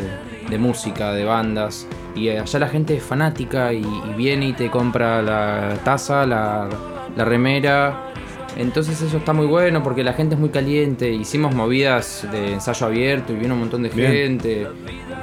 de 0.51 0.59
música, 0.59 1.13
de 1.13 1.25
bandas. 1.25 1.87
Y 2.15 2.29
allá 2.29 2.59
la 2.59 2.69
gente 2.69 2.97
es 2.97 3.03
fanática 3.03 3.73
y, 3.73 3.83
y 3.83 4.15
viene 4.17 4.49
y 4.49 4.53
te 4.53 4.71
compra 4.71 5.23
la 5.23 5.75
taza, 5.85 6.27
la, 6.27 6.69
la 7.17 7.25
remera. 7.25 8.07
Entonces 8.57 9.01
eso 9.01 9.17
está 9.19 9.33
muy 9.33 9.47
bueno 9.47 9.83
porque 9.83 10.03
la 10.03 10.13
gente 10.13 10.35
es 10.35 10.41
muy 10.41 10.51
caliente. 10.51 11.11
Hicimos 11.11 11.55
movidas 11.55 12.27
de 12.33 12.55
ensayo 12.55 12.87
abierto 12.87 13.33
y 13.33 13.37
vino 13.37 13.55
un 13.55 13.61
montón 13.61 13.83
de 13.83 13.91
Bien. 13.91 14.11
gente. 14.13 14.67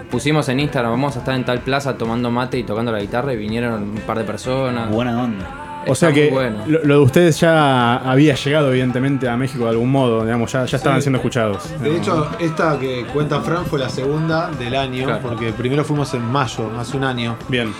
Pusimos 0.09 0.47
en 0.47 0.61
Instagram, 0.61 0.91
vamos 0.91 1.17
a 1.17 1.19
estar 1.19 1.35
en 1.35 1.43
tal 1.43 1.59
plaza 1.59 1.97
tomando 1.97 2.31
mate 2.31 2.57
y 2.57 2.63
tocando 2.63 2.91
la 2.93 2.99
guitarra 3.01 3.33
y 3.33 3.37
vinieron 3.37 3.83
un 3.83 4.01
par 4.07 4.17
de 4.17 4.23
personas. 4.23 4.89
Buena 4.89 5.21
onda. 5.21 5.66
O 5.89 5.95
sea 5.95 6.11
que 6.11 6.29
bueno. 6.29 6.63
lo, 6.67 6.83
lo 6.83 6.93
de 6.95 6.99
ustedes 7.01 7.39
ya 7.39 7.97
había 7.97 8.35
llegado, 8.35 8.69
evidentemente, 8.71 9.27
a 9.29 9.37
México 9.37 9.63
de 9.65 9.71
algún 9.71 9.91
modo. 9.91 10.23
Digamos, 10.23 10.51
ya, 10.51 10.65
ya 10.65 10.77
estaban 10.77 10.99
Sí. 10.99 11.03
siendo 11.03 11.17
escuchados. 11.17 11.63
De 11.81 11.95
hecho, 11.97 12.29
esta 12.39 12.77
que 12.79 13.05
cuenta 13.13 13.41
Fran 13.41 13.65
fue 13.65 13.79
la 13.79 13.89
segunda 13.89 14.49
del 14.51 14.75
año, 14.75 15.05
Claro. 15.05 15.21
porque 15.21 15.51
primero 15.53 15.83
fuimos 15.83 16.13
en 16.13 16.23
mayo, 16.23 16.69
hace 16.79 16.97
un 16.97 17.03
año, 17.03 17.35
Bien. 17.49 17.73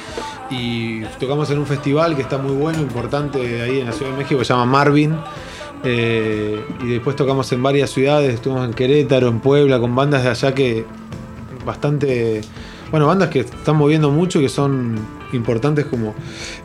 y 0.50 1.02
tocamos 1.20 1.50
en 1.52 1.60
un 1.60 1.66
festival 1.66 2.16
que 2.16 2.22
está 2.22 2.38
muy 2.38 2.54
bueno, 2.54 2.80
importante 2.80 3.62
ahí 3.62 3.80
en 3.82 3.86
la 3.88 3.92
Ciudad 3.92 4.12
de 4.12 4.18
México, 4.18 4.40
que 4.40 4.46
se 4.46 4.54
llama 4.54 4.66
Marvin. 4.66 5.16
eh, 5.84 6.60
y 6.84 6.88
después 6.88 7.16
tocamos 7.16 7.52
en 7.52 7.62
varias 7.62 7.92
ciudades, 7.92 8.34
estuvimos 8.34 8.66
en 8.68 8.74
Querétaro, 8.74 9.28
en 9.28 9.40
Puebla, 9.40 9.80
con 9.80 9.96
bandas 9.96 10.24
de 10.24 10.30
allá 10.30 10.54
que 10.56 10.86
bastante. 11.66 12.42
Bueno, 12.92 13.06
bandas 13.08 13.30
que 13.30 13.42
están 13.42 13.76
moviendo 13.76 14.10
mucho, 14.10 14.40
que 14.40 14.50
son 14.50 14.96
importantes 15.34 15.86
como 15.86 16.14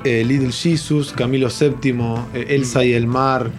eh, 0.05 0.25
Little 0.25 0.53
Jesus, 0.53 1.13
Camilo 1.13 1.49
VII, 1.49 1.95
eh, 2.35 2.47
Elsa 2.51 2.85
y 2.85 2.93
el 2.93 3.07
Mar, 3.07 3.51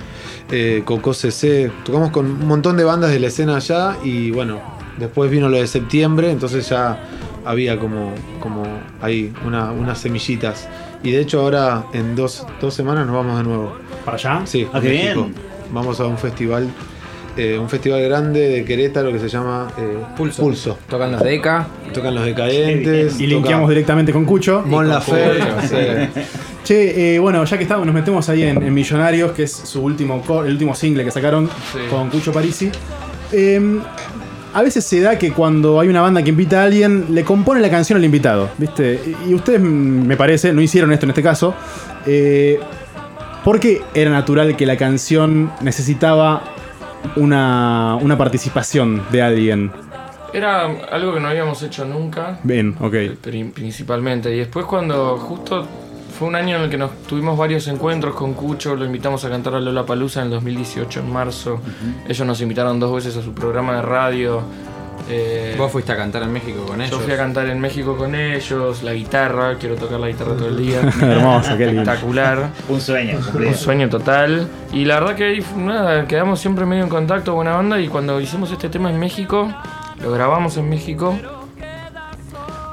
eh, 0.51 0.81
Coco 0.85 1.13
CC. 1.13 1.71
Tocamos 1.85 2.11
con 2.11 2.25
un 2.25 2.47
montón 2.47 2.77
de 2.77 2.83
bandas 2.83 3.11
de 3.11 3.19
la 3.19 3.27
escena 3.27 3.57
allá 3.57 3.97
y 4.03 4.31
bueno, 4.31 4.59
después 4.97 5.29
vino 5.31 5.49
lo 5.49 5.57
de 5.57 5.67
septiembre, 5.67 6.31
entonces 6.31 6.69
ya 6.69 6.99
había 7.45 7.77
como, 7.79 8.13
como 8.39 8.63
ahí 9.01 9.33
una- 9.45 9.71
unas 9.71 9.99
semillitas. 9.99 10.67
Y 11.03 11.11
de 11.11 11.19
hecho 11.21 11.41
ahora 11.41 11.85
en 11.93 12.15
dos, 12.15 12.45
dos 12.61 12.73
semanas 12.73 13.05
nos 13.05 13.15
vamos 13.15 13.37
de 13.37 13.43
nuevo. 13.43 13.75
¿Para 14.05 14.15
allá? 14.17 14.41
Sí, 14.45 14.65
Ah, 14.71 14.77
a 14.77 14.81
qué 14.81 14.89
México. 14.89 15.21
bien. 15.23 15.35
Vamos 15.73 15.99
a 15.99 16.05
un 16.05 16.17
festival, 16.17 16.69
eh, 17.37 17.57
un 17.57 17.69
festival 17.69 18.01
grande 18.03 18.39
de 18.49 18.65
Querétaro 18.65 19.11
que 19.11 19.19
se 19.19 19.27
llama 19.29 19.67
eh, 19.77 19.97
Pulso. 20.15 20.41
Pulso. 20.41 20.77
Tocan 20.87 21.11
los 21.11 21.21
Deca. 21.23 21.67
Tocan 21.93 22.15
los 22.15 22.25
decadentes. 22.25 23.19
Y 23.19 23.27
linkeamos 23.27 23.69
directamente 23.69 24.11
con 24.11 24.25
Cucho. 24.25 24.63
Mon 24.65 24.87
Laferte, 24.87 25.67
sí. 25.67 26.21
Che, 26.63 27.15
eh, 27.15 27.19
bueno, 27.19 27.43
ya 27.43 27.57
que 27.57 27.63
estamos, 27.63 27.85
nos 27.85 27.93
metemos 27.93 28.29
ahí 28.29 28.43
en, 28.43 28.61
en 28.63 28.73
Millonarios, 28.73 29.31
que 29.33 29.43
es 29.43 29.51
su 29.51 29.81
último, 29.81 30.23
el 30.45 30.51
último 30.53 30.73
single 30.75 31.03
que 31.03 31.11
sacaron 31.11 31.49
Sí. 31.71 31.79
con 31.89 32.09
Cucho 32.09 32.31
Parisi. 32.31 32.69
Eh, 33.31 33.79
a 34.53 34.61
veces 34.61 34.85
se 34.85 35.01
da 35.01 35.17
que 35.17 35.31
cuando 35.33 35.79
hay 35.79 35.87
una 35.89 36.01
banda 36.01 36.21
que 36.23 36.29
invita 36.29 36.61
a 36.61 36.65
alguien, 36.65 37.07
le 37.09 37.23
compone 37.23 37.59
la 37.59 37.71
canción 37.71 37.97
al 37.97 38.05
invitado, 38.05 38.49
¿viste? 38.59 39.01
Y 39.25 39.31
y 39.31 39.33
ustedes, 39.33 39.59
mm, 39.59 39.63
me 40.05 40.15
parece, 40.15 40.53
no 40.53 40.61
hicieron 40.61 40.91
esto 40.93 41.05
en 41.05 41.09
este 41.09 41.23
caso. 41.23 41.55
Eh, 42.05 42.59
¿Por 43.43 43.59
qué 43.59 43.81
era 43.93 44.11
natural 44.11 44.55
que 44.55 44.65
la 44.65 44.77
canción 44.77 45.51
necesitaba 45.61 46.43
una, 47.15 47.95
una 48.01 48.17
participación 48.17 49.03
de 49.11 49.21
alguien? 49.21 49.71
Era 50.33 50.65
algo 50.91 51.13
que 51.13 51.19
no 51.19 51.27
habíamos 51.27 51.61
hecho 51.61 51.85
nunca, 51.85 52.39
Bien, 52.43 52.75
ok. 52.79 52.93
pri- 53.21 53.43
principalmente. 53.53 54.33
Y 54.33 54.39
después 54.39 54.65
cuando 54.65 55.17
justo 55.17 55.67
fue 56.17 56.27
un 56.27 56.35
año 56.35 56.55
en 56.57 56.63
el 56.63 56.69
que 56.69 56.77
nos 56.77 56.91
tuvimos 57.03 57.37
varios 57.37 57.67
encuentros 57.67 58.15
con 58.15 58.33
Cucho, 58.33 58.75
lo 58.75 58.85
invitamos 58.85 59.23
a 59.25 59.29
cantar 59.29 59.55
a 59.55 59.59
Lola 59.59 59.85
Palusa 59.85 60.21
en 60.21 60.27
el 60.27 60.31
2018, 60.33 61.01
en 61.01 61.11
marzo. 61.13 61.59
Ellos 62.07 62.25
nos 62.25 62.41
invitaron 62.41 62.79
dos 62.79 62.93
veces 62.95 63.15
a 63.17 63.21
su 63.21 63.33
programa 63.33 63.75
de 63.75 63.81
radio. 63.83 64.41
Eh, 65.09 65.55
Vos 65.57 65.71
fuiste 65.71 65.91
a 65.91 65.97
cantar 65.97 66.23
en 66.23 66.31
México 66.31 66.65
con 66.65 66.79
ellos. 66.81 66.91
yo 66.91 66.99
fui 67.03 67.11
a 67.13 67.17
cantar 67.17 67.47
en 67.47 67.59
México 67.59 67.97
con 67.97 68.15
ellos, 68.15 68.83
la 68.83 68.93
guitarra, 68.93 69.55
quiero 69.59 69.75
tocar 69.75 69.99
la 69.99 70.07
guitarra 70.07 70.35
todo 70.35 70.47
el 70.47 70.57
día. 70.57 70.79
Hermoso, 71.01 71.57
qué 71.57 71.65
lindo. 71.65 71.81
Espectacular. 71.81 72.49
Un 72.69 72.79
sueño, 72.79 73.19
Un 73.33 73.53
sueño 73.53 73.89
total. 73.89 74.47
Y 74.71 74.85
la 74.85 74.99
verdad 75.01 75.15
que 75.15 75.23
ahí, 75.25 75.45
nada, 75.57 76.07
quedamos 76.07 76.39
siempre 76.39 76.65
medio 76.65 76.83
en 76.83 76.89
contacto, 76.89 77.33
buena 77.33 77.51
banda. 77.55 77.79
Y 77.81 77.89
cuando 77.89 78.21
hicimos 78.21 78.49
este 78.51 78.69
tema 78.69 78.89
en 78.89 78.97
México, 78.99 79.53
lo 80.01 80.11
grabamos 80.11 80.55
en 80.57 80.69
México. 80.69 81.17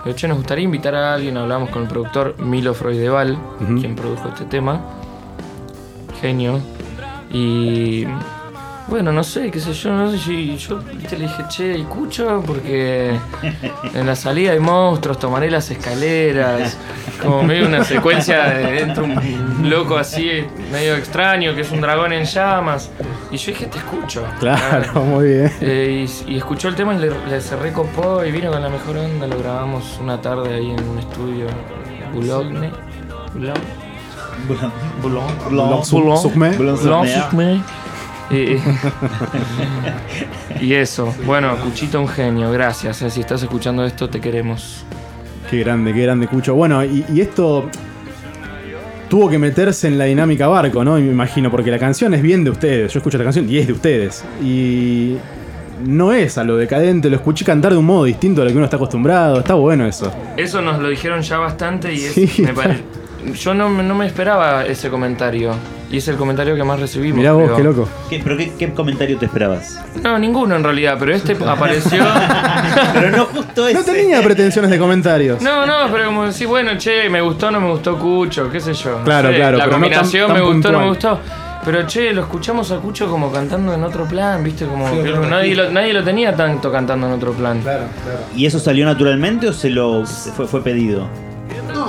De 0.05 0.13
hecho, 0.13 0.29
nos 0.29 0.39
gustaría 0.39 0.65
invitar 0.65 0.95
a 0.95 1.15
alguien. 1.15 1.37
Hablamos 1.37 1.69
con 1.71 1.83
el 1.83 1.89
productor 1.89 2.37
Milo 2.39 2.73
Freudeval, 2.75 3.37
Ujú. 3.61 3.81
quien 3.81 3.97
produjo 3.97 4.29
este 4.29 4.45
tema. 4.45 4.81
Genio. 6.21 6.61
Y. 7.33 8.07
Bueno, 8.91 9.13
no 9.13 9.23
sé, 9.23 9.53
qué 9.53 9.61
sé 9.61 9.73
yo, 9.73 9.93
no 9.93 10.11
sé 10.11 10.19
si 10.19 10.57
yo 10.57 10.79
viste, 10.79 11.17
le 11.17 11.29
dije, 11.29 11.45
che, 11.49 11.79
¿y 11.79 11.85
Cucho? 11.85 12.43
Porque 12.45 13.17
en 13.95 14.05
la 14.07 14.17
salida 14.17 14.51
hay 14.51 14.59
monstruos, 14.59 15.17
tomaré 15.19 15.49
las 15.49 15.71
escaleras, 15.71 16.77
como 17.23 17.45
medio 17.45 17.69
una 17.69 17.85
secuencia 17.85 18.47
de 18.51 18.73
dentro 18.73 19.05
un 19.05 19.71
loco 19.71 19.97
así, 19.97 20.45
medio 20.73 20.97
extraño, 20.97 21.55
que 21.55 21.61
es 21.61 21.71
un 21.71 21.81
dragón 21.81 22.13
en 22.13 22.25
llamas. 22.25 22.91
Y 23.31 23.37
yo 23.37 23.53
dije, 23.53 23.67
te 23.67 23.79
escucho. 23.79 24.25
Claro, 24.41 25.05
muy 25.05 25.29
bien. 25.29 25.53
Eh, 25.61 26.07
y, 26.27 26.33
y 26.33 26.37
escuchó 26.39 26.67
el 26.67 26.75
tema 26.75 26.93
y 26.95 26.99
le, 26.99 27.13
le 27.29 27.41
se 27.41 27.55
recopó 27.55 28.25
y 28.25 28.33
vino 28.33 28.51
con 28.51 28.61
la 28.61 28.69
mejor 28.69 28.97
onda. 28.97 29.29
Lo 29.29 29.39
grabamos 29.39 29.99
una 30.01 30.21
tarde 30.21 30.53
ahí 30.53 30.69
en 30.69 30.89
un 30.89 30.99
estudio. 30.99 31.47
Boulogne. 32.13 32.73
Boulogne. 33.33 33.61
Boulogne. 35.01 35.33
Boulogne. 35.49 35.85
Sucme. 36.23 36.57
Boulogne. 36.57 37.63
Y, 38.31 38.57
y 40.65 40.75
eso. 40.75 41.15
Bueno, 41.25 41.57
Cuchito 41.57 42.01
un 42.01 42.09
genio. 42.09 42.51
Gracias. 42.53 43.03
eh, 43.03 43.11
Si 43.11 43.21
estás 43.21 43.43
escuchando 43.43 43.85
esto, 43.85 44.09
te 44.09 44.21
queremos. 44.21 44.85
Qué 45.51 45.59
grande, 45.61 45.93
qué 45.93 46.03
grande, 46.03 46.27
Cucho. 46.29 46.55
Bueno, 46.55 46.85
y, 46.85 47.05
y 47.13 47.21
esto 47.21 47.69
tuvo 49.09 49.29
que 49.29 49.39
meterse 49.39 49.89
en 49.89 49.99
la 49.99 50.05
dinámica 50.05 50.47
barco, 50.47 50.85
¿no? 50.85 50.95
Me 50.95 51.01
imagino, 51.11 51.51
porque 51.51 51.71
la 51.71 51.79
canción 51.79 52.15
es 52.15 52.23
bien 52.23 52.45
de 52.45 52.51
ustedes. 52.51 52.93
Yo 52.93 52.99
escucho 53.01 53.19
la 53.19 53.25
canción 53.25 53.49
y 53.51 53.59
es 53.59 53.67
de 53.67 53.73
ustedes. 53.73 54.25
Y 54.43 55.17
no 55.85 56.13
es 56.13 56.39
a 56.39 56.45
lo 56.45 56.57
decadente, 56.57 57.11
lo 57.11 57.17
escuché 57.17 57.45
cantar 57.45 57.73
de 57.73 57.79
un 57.79 57.87
modo 57.87 58.05
distinto 58.05 58.43
a 58.43 58.45
lo 58.45 58.51
que 58.53 58.57
uno 58.57 58.65
está 58.67 58.77
acostumbrado. 58.77 59.41
Está 59.41 59.55
bueno 59.55 59.87
eso. 59.87 60.13
Eso 60.37 60.63
nos 60.63 60.79
lo 60.81 60.89
dijeron 60.89 61.23
ya 61.23 61.39
bastante 61.39 61.93
y 61.93 62.05
es- 62.05 62.13
Sí, 62.13 62.31
me 62.43 62.53
pare- 62.55 62.79
yo 63.35 63.53
no, 63.55 63.69
no 63.83 63.95
me 63.97 64.07
esperaba 64.07 64.65
ese 64.67 64.89
comentario. 64.89 65.53
Y 65.91 65.97
es 65.97 66.07
el 66.07 66.17
comentario 66.17 66.55
que 66.55 66.63
más 66.63 66.79
recibimos. 66.79 67.19
Mirá 67.19 67.33
vos, 67.33 67.45
creo. 67.47 67.57
qué 67.57 67.63
loco. 67.65 67.89
¿Qué- 68.09 68.21
¿Pero 68.23 68.37
qué, 68.37 68.53
qué 68.57 68.73
comentario 68.73 69.19
te 69.19 69.27
esperabas? 69.27 69.81
No, 70.03 70.19
ninguno 70.21 70.55
en 70.55 70.63
realidad, 70.63 70.97
pero 71.01 71.13
este 71.13 71.37
apareció. 71.47 72.05
Pero 72.95 73.11
no 73.11 73.25
justo 73.27 73.67
ese. 73.67 73.79
No 73.79 73.85
tenía 73.85 74.23
pretensiones 74.23 74.71
de 74.71 74.79
comentarios. 74.79 75.43
No, 75.43 75.67
no, 75.67 75.91
pero 75.93 76.07
como 76.07 76.27
decir, 76.27 76.47
bueno, 76.47 76.77
che, 76.79 77.09
me 77.11 77.21
gustó, 77.21 77.51
no 77.51 77.61
me 77.61 77.69
gustó 77.71 77.99
Cucho, 77.99 78.49
qué 78.51 78.61
sé 78.61 78.73
yo. 78.75 78.99
no 78.99 79.05
Claro, 79.05 79.31
sé, 79.31 79.37
claro, 79.37 79.59
La 79.59 79.65
pero 79.65 79.77
no 79.79 79.83
tan- 79.87 79.91
combinación 79.91 80.29
tan 80.29 80.37
me 80.37 80.43
gustó, 80.43 80.73
no 80.73 80.81
me 80.81 80.89
gustó. 80.89 81.21
Pero 81.65 81.87
che, 81.87 82.13
lo 82.13 82.23
escuchamos 82.23 82.71
a 82.73 82.77
Cucho 82.79 83.09
como 83.11 83.31
cantando 83.33 83.75
en 83.75 83.83
otro 83.85 84.05
plan, 84.07 84.43
viste, 84.45 84.67
como 84.67 84.89
Sí, 84.89 85.03
que 85.03 85.11
otro 85.11 85.27
nadie, 85.29 85.55
lo, 85.55 85.71
nadie 85.71 85.93
lo 85.93 86.03
tenía 86.05 86.35
tanto 86.35 86.71
cantando 86.73 87.07
en 87.09 87.13
otro 87.15 87.33
plan. 87.33 87.61
Claro, 87.61 87.85
claro. 88.05 88.19
¿Y 88.35 88.47
eso 88.47 88.59
salió 88.59 88.87
naturalmente 88.87 89.49
o 89.49 89.53
se 89.53 89.69
lo 89.71 90.05
fue, 90.07 90.47
fue 90.47 90.63
pedido? 90.63 91.07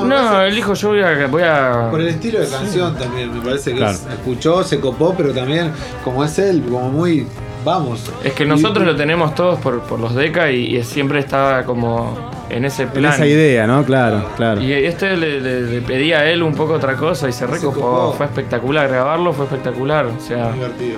No, 0.06 0.32
No, 0.34 0.42
él 0.42 0.56
dijo, 0.56 0.74
yo 0.74 0.90
voy 0.90 1.02
a. 1.02 1.28
Voy 1.28 1.44
a 1.44 1.88
Por 1.92 2.02
el 2.02 2.08
estilo 2.10 2.40
de 2.40 2.48
canción 2.48 2.96
también, 2.98 3.34
me 3.34 3.42
parece 3.42 3.72
que 3.72 3.78
Claro. 3.78 3.94
es- 3.94 4.06
escuchó, 4.08 4.64
se 4.64 4.80
copó, 4.80 5.14
pero 5.16 5.34
también 5.34 5.72
como 6.04 6.24
es 6.24 6.38
él, 6.40 6.64
como 6.70 6.90
muy 6.90 7.26
vamos. 7.66 8.12
Es 8.24 8.34
que 8.34 8.46
nosotros 8.46 8.86
lo 8.86 8.96
tenemos 8.96 9.36
todos 9.36 9.60
por, 9.60 9.82
por 9.82 10.00
los 10.00 10.16
DECA 10.16 10.52
y, 10.52 10.78
y 10.78 10.84
siempre 10.84 11.20
estaba 11.20 11.64
como 11.64 12.18
en 12.50 12.66
ese 12.66 12.84
En 12.84 12.90
plan. 12.90 13.14
esa 13.14 13.26
idea, 13.28 13.68
¿no? 13.68 13.84
Claro, 13.86 14.26
claro. 14.36 14.62
Y 14.62 14.74
este 14.74 15.16
le, 15.16 15.40
le- 15.40 15.62
le 15.62 15.82
pedía 15.82 16.20
a 16.20 16.26
él 16.26 16.42
un 16.44 16.54
poco 16.56 16.74
otra 16.74 16.96
cosa 16.98 17.30
y 17.30 17.32
se 17.34 17.46
recopó. 17.48 17.80
copó. 17.82 18.14
Fue 18.18 18.26
espectacular, 18.26 18.88
grabarlo 18.90 19.32
fue 19.34 19.46
espectacular. 19.46 20.06
O 20.08 20.20
sea, 20.20 20.52
divertido. 20.52 20.98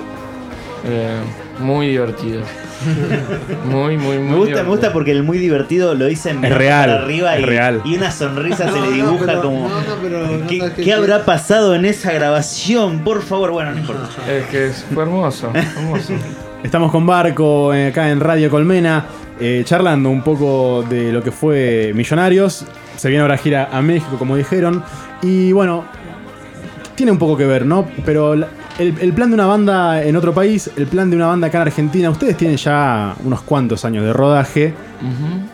eh, 0.85 1.17
muy 1.59 1.87
divertido. 1.87 2.41
Muy, 3.65 3.97
muy, 3.97 4.17
muy 4.17 4.17
Me 4.17 4.23
gusta, 4.35 4.35
divertido. 4.35 4.63
me 4.63 4.69
gusta 4.69 4.93
porque 4.93 5.11
el 5.11 5.23
muy 5.23 5.37
divertido 5.37 5.93
lo 5.95 6.09
hice 6.09 6.31
en 6.31 6.43
Es 6.43 6.53
real, 6.53 6.89
para 6.89 7.03
arriba 7.03 7.35
es 7.35 7.41
y, 7.41 7.45
real. 7.45 7.81
y 7.85 7.95
una 7.97 8.11
sonrisa 8.11 8.65
se 8.71 8.79
No, 8.79 8.85
le 8.85 8.97
no, 8.97 9.05
dibuja 9.11 9.25
pero- 9.25 9.41
como. 9.41 9.69
no, 9.69 9.75
no, 9.81 9.95
pero 10.01 10.27
no 10.27 10.47
¿Qué, 10.75 10.93
habrá 10.93 11.25
pasado 11.25 11.75
en 11.75 11.85
esa 11.85 12.11
grabación? 12.11 12.99
Por 12.99 13.21
favor, 13.21 13.51
bueno, 13.51 13.71
no 13.71 13.79
importa. 13.79 14.07
Es 14.31 14.45
que 14.47 14.69
fue 14.93 15.03
hermoso, 15.03 15.51
hermoso. 15.53 16.13
Estamos 16.63 16.91
con 16.91 17.05
Barco 17.05 17.73
eh, 17.73 17.87
acá 17.87 18.09
en 18.09 18.19
Radio 18.21 18.49
Colmena, 18.49 19.05
eh, 19.39 19.63
charlando 19.65 20.09
un 20.09 20.21
poco 20.23 20.83
de 20.89 21.11
lo 21.11 21.21
que 21.21 21.31
fue 21.31 21.91
Millonarios. 21.93 22.65
Se 22.95 23.09
viene 23.09 23.21
ahora 23.21 23.37
gira 23.37 23.69
a 23.71 23.81
México, 23.81 24.17
como 24.17 24.37
dijeron. 24.37 24.81
Y 25.21 25.51
bueno, 25.51 25.83
tiene 26.95 27.11
un 27.11 27.17
poco 27.17 27.35
que 27.35 27.45
ver, 27.45 27.65
¿no? 27.65 27.85
Pero 28.05 28.35
la- 28.35 28.47
el, 28.79 28.95
el 28.99 29.13
plan 29.13 29.29
de 29.29 29.35
una 29.35 29.45
banda 29.45 30.03
en 30.03 30.15
otro 30.15 30.33
país, 30.33 30.69
el 30.75 30.87
plan 30.87 31.09
de 31.09 31.15
una 31.15 31.27
banda 31.27 31.47
acá 31.47 31.57
en 31.59 31.67
Argentina, 31.67 32.09
ustedes 32.09 32.35
tienen 32.37 32.57
ya 32.57 33.15
unos 33.23 33.41
cuantos 33.41 33.85
años 33.85 34.03
de 34.03 34.13
rodaje. 34.13 34.73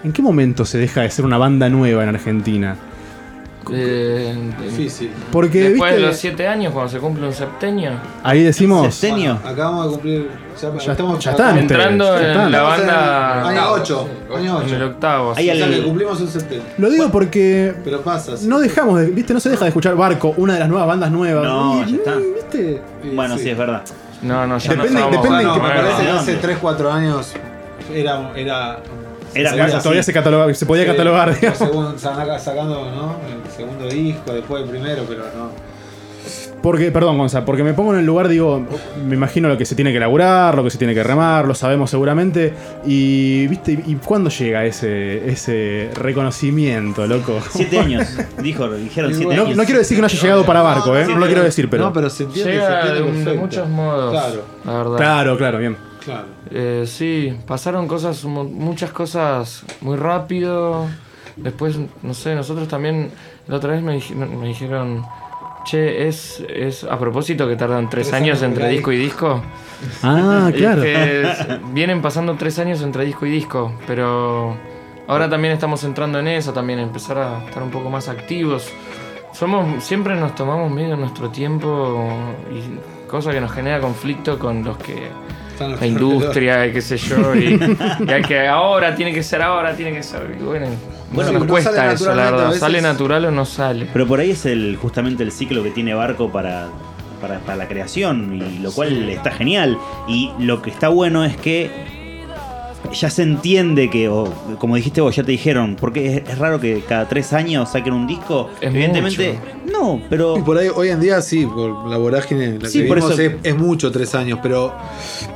¿En 0.03 0.11
qué 0.13 0.21
momento 0.21 0.63
se 0.65 0.77
deja 0.77 1.01
de 1.01 1.09
ser 1.11 1.25
una 1.25 1.37
banda 1.37 1.67
nueva 1.69 2.03
en 2.03 2.09
Argentina? 2.09 2.75
Eh, 3.71 4.35
Difícil. 4.63 5.11
Porque, 5.31 5.69
después 5.69 5.91
¿viste? 5.91 6.01
de 6.01 6.07
los 6.07 6.17
siete 6.17 6.47
años, 6.47 6.73
cuando 6.73 6.89
se 6.91 6.97
cumple 6.97 7.27
un 7.27 7.33
septenio, 7.33 7.91
Ahí 8.23 8.41
decimos... 8.41 8.93
Septenio. 8.95 9.35
Bueno, 9.35 9.49
acabamos 9.49 9.85
de 9.85 9.91
cumplir. 9.91 10.29
Ya, 10.59 10.77
Ya- 10.77 10.91
estamos 10.93 11.19
ya 11.23 11.31
están. 11.31 11.57
Entrando 11.57 12.19
ya 12.19 12.45
en 12.45 12.51
la 12.51 12.61
banda. 12.63 13.47
año 13.47 13.61
ocho, 13.73 14.09
año 14.35 14.61
En 14.63 14.69
el 14.69 14.75
ocho. 14.81 14.85
octavo. 14.93 15.33
Hay 15.35 15.43
sí. 15.45 15.51
O 15.51 15.55
sea 15.55 15.65
al- 15.65 15.71
que 15.73 15.83
cumplimos 15.83 16.19
un 16.21 16.27
septenio. 16.29 16.63
Lo 16.79 16.89
digo 16.89 17.09
porque 17.11 17.73
Pero 17.83 18.01
pasa. 18.01 18.37
sí. 18.37 18.47
no 18.47 18.59
dejamos 18.59 18.99
de... 19.01 19.07
¿Viste? 19.07 19.33
No 19.33 19.39
se 19.39 19.49
deja 19.49 19.65
de 19.65 19.69
escuchar 19.69 19.95
Barco, 19.95 20.33
una 20.37 20.53
de 20.55 20.59
las 20.61 20.69
nuevas 20.69 20.87
bandas 20.87 21.11
nuevas. 21.11 21.43
No, 21.43 21.83
Y, 21.87 21.91
ya 21.91 21.95
está. 21.97 22.13
¿Viste? 22.57 22.81
Bueno, 23.15 23.37
sí, 23.37 23.49
es 23.49 23.57
verdad. 23.57 23.81
No, 24.21 24.45
no, 24.47 24.57
ya 24.57 24.71
Depende- 24.71 24.93
no 24.93 24.99
somos 24.99 25.23
depende 25.23 25.43
qué- 25.53 25.59
me 25.61 25.69
parece 25.69 25.95
que 25.97 26.03
¿de 26.03 26.09
hace 26.11 26.31
dónde? 26.33 26.47
3, 26.47 26.57
4 26.61 26.91
años 26.91 27.33
era. 27.93 28.31
era 28.35 28.79
Era 29.33 29.49
se 29.51 29.55
más 29.57 29.65
veía 29.65 29.77
así. 29.77 29.83
Todavía 29.83 30.03
se, 30.03 30.13
cataloga- 30.13 30.53
se 30.53 30.65
podía 30.65 30.83
Sí, 30.83 30.89
catalogar, 30.91 31.39
digamos. 31.39 32.01
saca- 32.01 32.39
sacando 32.39 32.91
¿no? 32.91 33.15
el 33.27 33.51
segundo 33.51 33.85
disco, 33.87 34.33
después 34.33 34.63
el 34.63 34.69
primero, 34.69 35.03
pero 35.07 35.23
no. 35.37 35.68
Porque, 36.61 36.91
perdón, 36.91 37.17
Gonza, 37.17 37.45
porque 37.45 37.63
me 37.63 37.73
pongo 37.73 37.93
en 37.93 37.99
el 37.99 38.05
lugar, 38.05 38.27
digo, 38.27 38.61
me 39.05 39.15
imagino 39.15 39.47
lo 39.47 39.57
que 39.57 39.65
se 39.65 39.75
tiene 39.75 39.91
que 39.91 39.97
elaborar, 39.97 40.55
lo 40.55 40.63
que 40.63 40.69
se 40.69 40.77
tiene 40.77 40.93
que 40.93 41.01
remar, 41.03 41.47
lo 41.47 41.55
sabemos 41.55 41.89
seguramente. 41.89 42.53
Y, 42.85 43.47
¿viste? 43.47 43.71
¿Y 43.85 43.95
cuándo 43.95 44.29
llega 44.29 44.65
ese, 44.65 45.29
ese 45.29 45.89
reconocimiento, 45.95 47.07
loco? 47.07 47.39
Siete 47.49 47.79
años, 47.79 48.07
dijo, 48.41 48.69
dijeron 48.71 49.13
siete 49.13 49.35
No, 49.35 49.43
años. 49.45 49.57
no 49.57 49.63
quiero 49.63 49.79
decir 49.79 49.95
que 49.97 50.01
no 50.01 50.07
haya 50.07 50.21
llegado 50.21 50.45
para 50.45 50.61
Barco, 50.61 50.95
¿eh? 50.97 51.05
No 51.07 51.17
lo 51.17 51.25
quiero 51.27 51.43
decir, 51.43 51.69
pero. 51.69 51.85
No, 51.85 51.93
pero 51.93 52.09
se 52.09 52.23
entiende, 52.23 52.51
se 52.53 52.57
Llega 52.59 52.79
entiende 52.81 53.01
de, 53.01 53.09
un- 53.19 53.25
de 53.25 53.33
muchos 53.35 53.69
modos. 53.69 54.11
Claro, 54.11 54.43
La 54.65 54.73
verdad. 54.73 54.97
Claro, 54.97 55.37
claro, 55.37 55.57
bien. 55.59 55.77
claro. 56.03 56.25
Eh, 56.51 56.83
sí, 56.87 57.33
pasaron 57.47 57.87
cosas, 57.87 58.23
mu- 58.25 58.43
muchas 58.43 58.91
cosas 58.91 59.63
muy 59.81 59.97
rápido. 59.97 60.87
Después, 61.37 61.77
no 62.03 62.13
sé, 62.13 62.35
nosotros 62.35 62.67
también, 62.67 63.11
la 63.47 63.55
otra 63.55 63.71
vez 63.71 63.81
me, 63.81 63.97
dij- 63.97 64.13
me 64.13 64.47
dijeron, 64.47 65.05
che, 65.65 66.07
es, 66.07 66.43
es 66.49 66.83
a 66.83 66.97
propósito 66.97 67.47
que 67.47 67.55
tardan 67.55 67.89
tres, 67.89 68.07
Tres 68.09 68.13
años 68.21 68.41
años 68.41 68.43
entre 68.43 68.69
disco 68.69 68.91
y 68.91 68.97
disco. 68.97 69.41
Ah, 70.03 70.49
Es 70.53 70.55
claro. 70.55 70.81
que 70.81 71.21
es- 71.23 71.73
vienen 71.73 72.01
pasando 72.01 72.35
tres 72.35 72.57
años 72.59 72.81
entre 72.81 73.05
disco 73.05 73.25
y 73.25 73.31
disco, 73.31 73.73
pero 73.87 74.55
ahora 75.07 75.29
también 75.29 75.53
estamos 75.53 75.83
entrando 75.83 76.19
en 76.19 76.27
eso, 76.27 76.53
también 76.53 76.79
empezar 76.79 77.17
a 77.17 77.45
estar 77.45 77.61
un 77.63 77.71
poco 77.71 77.89
más 77.89 78.07
activos. 78.09 78.69
Somos, 79.33 79.83
siempre 79.83 80.15
nos 80.15 80.33
tomamos 80.35 80.71
medio 80.71 80.97
nuestro 80.97 81.29
tiempo 81.29 82.09
y 82.51 83.07
cosa 83.09 83.31
que 83.31 83.39
nos 83.39 83.51
genera 83.51 83.79
conflicto 83.79 84.37
con 84.39 84.63
los 84.63 84.77
que 84.77 85.07
Están 85.59 85.79
la 85.79 85.85
industria 85.87 86.67
y 86.67 86.71
qué 86.73 86.81
sé 86.81 86.97
yo 86.97 87.35
y, 87.35 87.59
y 88.07 88.11
hay 88.11 88.21
que 88.21 88.47
ahora 88.47 88.95
tiene 88.95 89.13
que 89.13 89.21
ser 89.23 89.41
ahora 89.41 89.75
tiene 89.75 89.91
que 89.93 90.03
ser 90.03 90.35
y 90.39 90.43
bueno, 90.43 90.67
Bueno, 91.11 91.31
nos 91.33 91.41
no 91.41 91.47
cuesta 91.47 91.73
sale 91.73 91.93
eso 91.93 92.15
la 92.15 92.23
verdad. 92.31 92.45
veces- 92.47 92.59
sale 92.61 92.81
natural 92.81 93.25
o 93.25 93.31
no 93.31 93.45
sale 93.45 93.87
Pero 93.91 94.07
por 94.07 94.19
ahí 94.19 94.31
es 94.31 94.45
el 94.45 94.77
justamente 94.81 95.21
el 95.23 95.31
ciclo 95.31 95.61
que 95.63 95.71
tiene 95.71 95.93
Barco 95.93 96.29
para, 96.31 96.67
para, 97.19 97.39
para 97.39 97.57
la 97.57 97.67
creación, 97.67 98.41
y 98.41 98.59
lo 98.59 98.71
cual 98.71 99.09
está 99.09 99.31
genial. 99.31 99.77
Y 100.07 100.31
lo 100.39 100.61
que 100.61 100.69
está 100.69 100.87
bueno 100.89 101.25
es 101.25 101.35
que 101.35 101.69
ya 102.93 103.09
se 103.09 103.23
entiende 103.23 103.89
que, 103.89 104.07
o, 104.07 104.31
como 104.57 104.75
dijiste 104.77 105.01
vos, 105.01 105.15
ya 105.15 105.23
te 105.23 105.31
dijeron, 105.31 105.75
porque 105.79 106.15
es, 106.17 106.29
es 106.29 106.37
raro 106.37 106.59
que 106.61 106.81
cada 106.87 107.07
tres 107.09 107.33
años 107.33 107.69
saquen 107.71 107.93
un 107.93 108.07
disco. 108.07 108.49
Es 108.61 108.69
Evidentemente, 108.69 109.37
no, 109.81 110.01
pero 110.09 110.37
Y 110.37 110.41
por 110.41 110.57
ahí, 110.57 110.69
hoy 110.73 110.89
en 110.89 110.99
día 110.99 111.21
sí, 111.21 111.45
por 111.45 111.87
la 111.87 111.97
vorágine 111.97 112.45
en 112.45 112.63
la 112.63 112.69
Sí, 112.69 112.81
que 112.81 112.87
por 112.87 112.97
eso- 112.97 113.13
es, 113.13 113.31
es 113.43 113.57
mucho 113.57 113.91
tres 113.91 114.13
años, 114.15 114.39
pero 114.41 114.73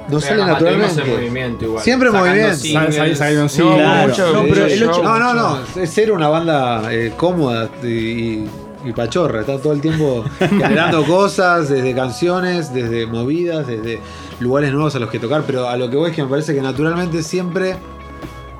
no 0.09 0.19
sale 0.19 0.35
Pero, 0.41 0.47
naturalmente. 0.47 1.01
en 1.01 1.09
movimiento 1.11 1.65
igual. 1.65 1.83
Siempre 1.83 2.09
en 2.09 2.15
movimiento. 2.15 2.55
Sal- 2.55 3.15
sal- 3.15 3.35
No, 3.37 3.49
singles. 3.49 3.75
Claro. 3.77 4.07
mucho- 4.09 4.33
No, 4.33 4.43
pero 4.49 4.65
el 4.65 4.79
No, 4.79 4.85
no, 5.19 5.33
mucho- 5.33 5.67
no, 5.75 5.81
es 5.81 5.89
ser 5.89 6.11
una 6.11 6.27
banda 6.29 6.93
eh, 6.93 7.13
cómoda 7.17 7.69
y, 7.83 7.87
y- 7.87 8.49
y 8.85 8.91
pachorra, 8.91 9.39
está 9.41 9.57
todo 9.59 9.71
el 9.73 9.79
tiempo 9.81 10.25
generando 10.39 11.05
cosas, 11.05 11.69
desde 11.69 11.95
canciones, 11.95 12.73
desde 12.73 13.05
movidas, 13.05 13.65
desde 13.65 13.99
lugares 14.41 14.73
nuevos 14.73 14.93
a 14.95 14.99
los 14.99 15.09
que 15.09 15.19
tocar, 15.19 15.43
pero 15.47 15.69
a 15.69 15.77
lo 15.77 15.89
que 15.89 15.95
voy 15.95 16.09
es 16.09 16.15
que 16.15 16.21
me 16.23 16.29
parece 16.29 16.53
que 16.53 16.61
naturalmente 16.61 17.23
siempre 17.23 17.77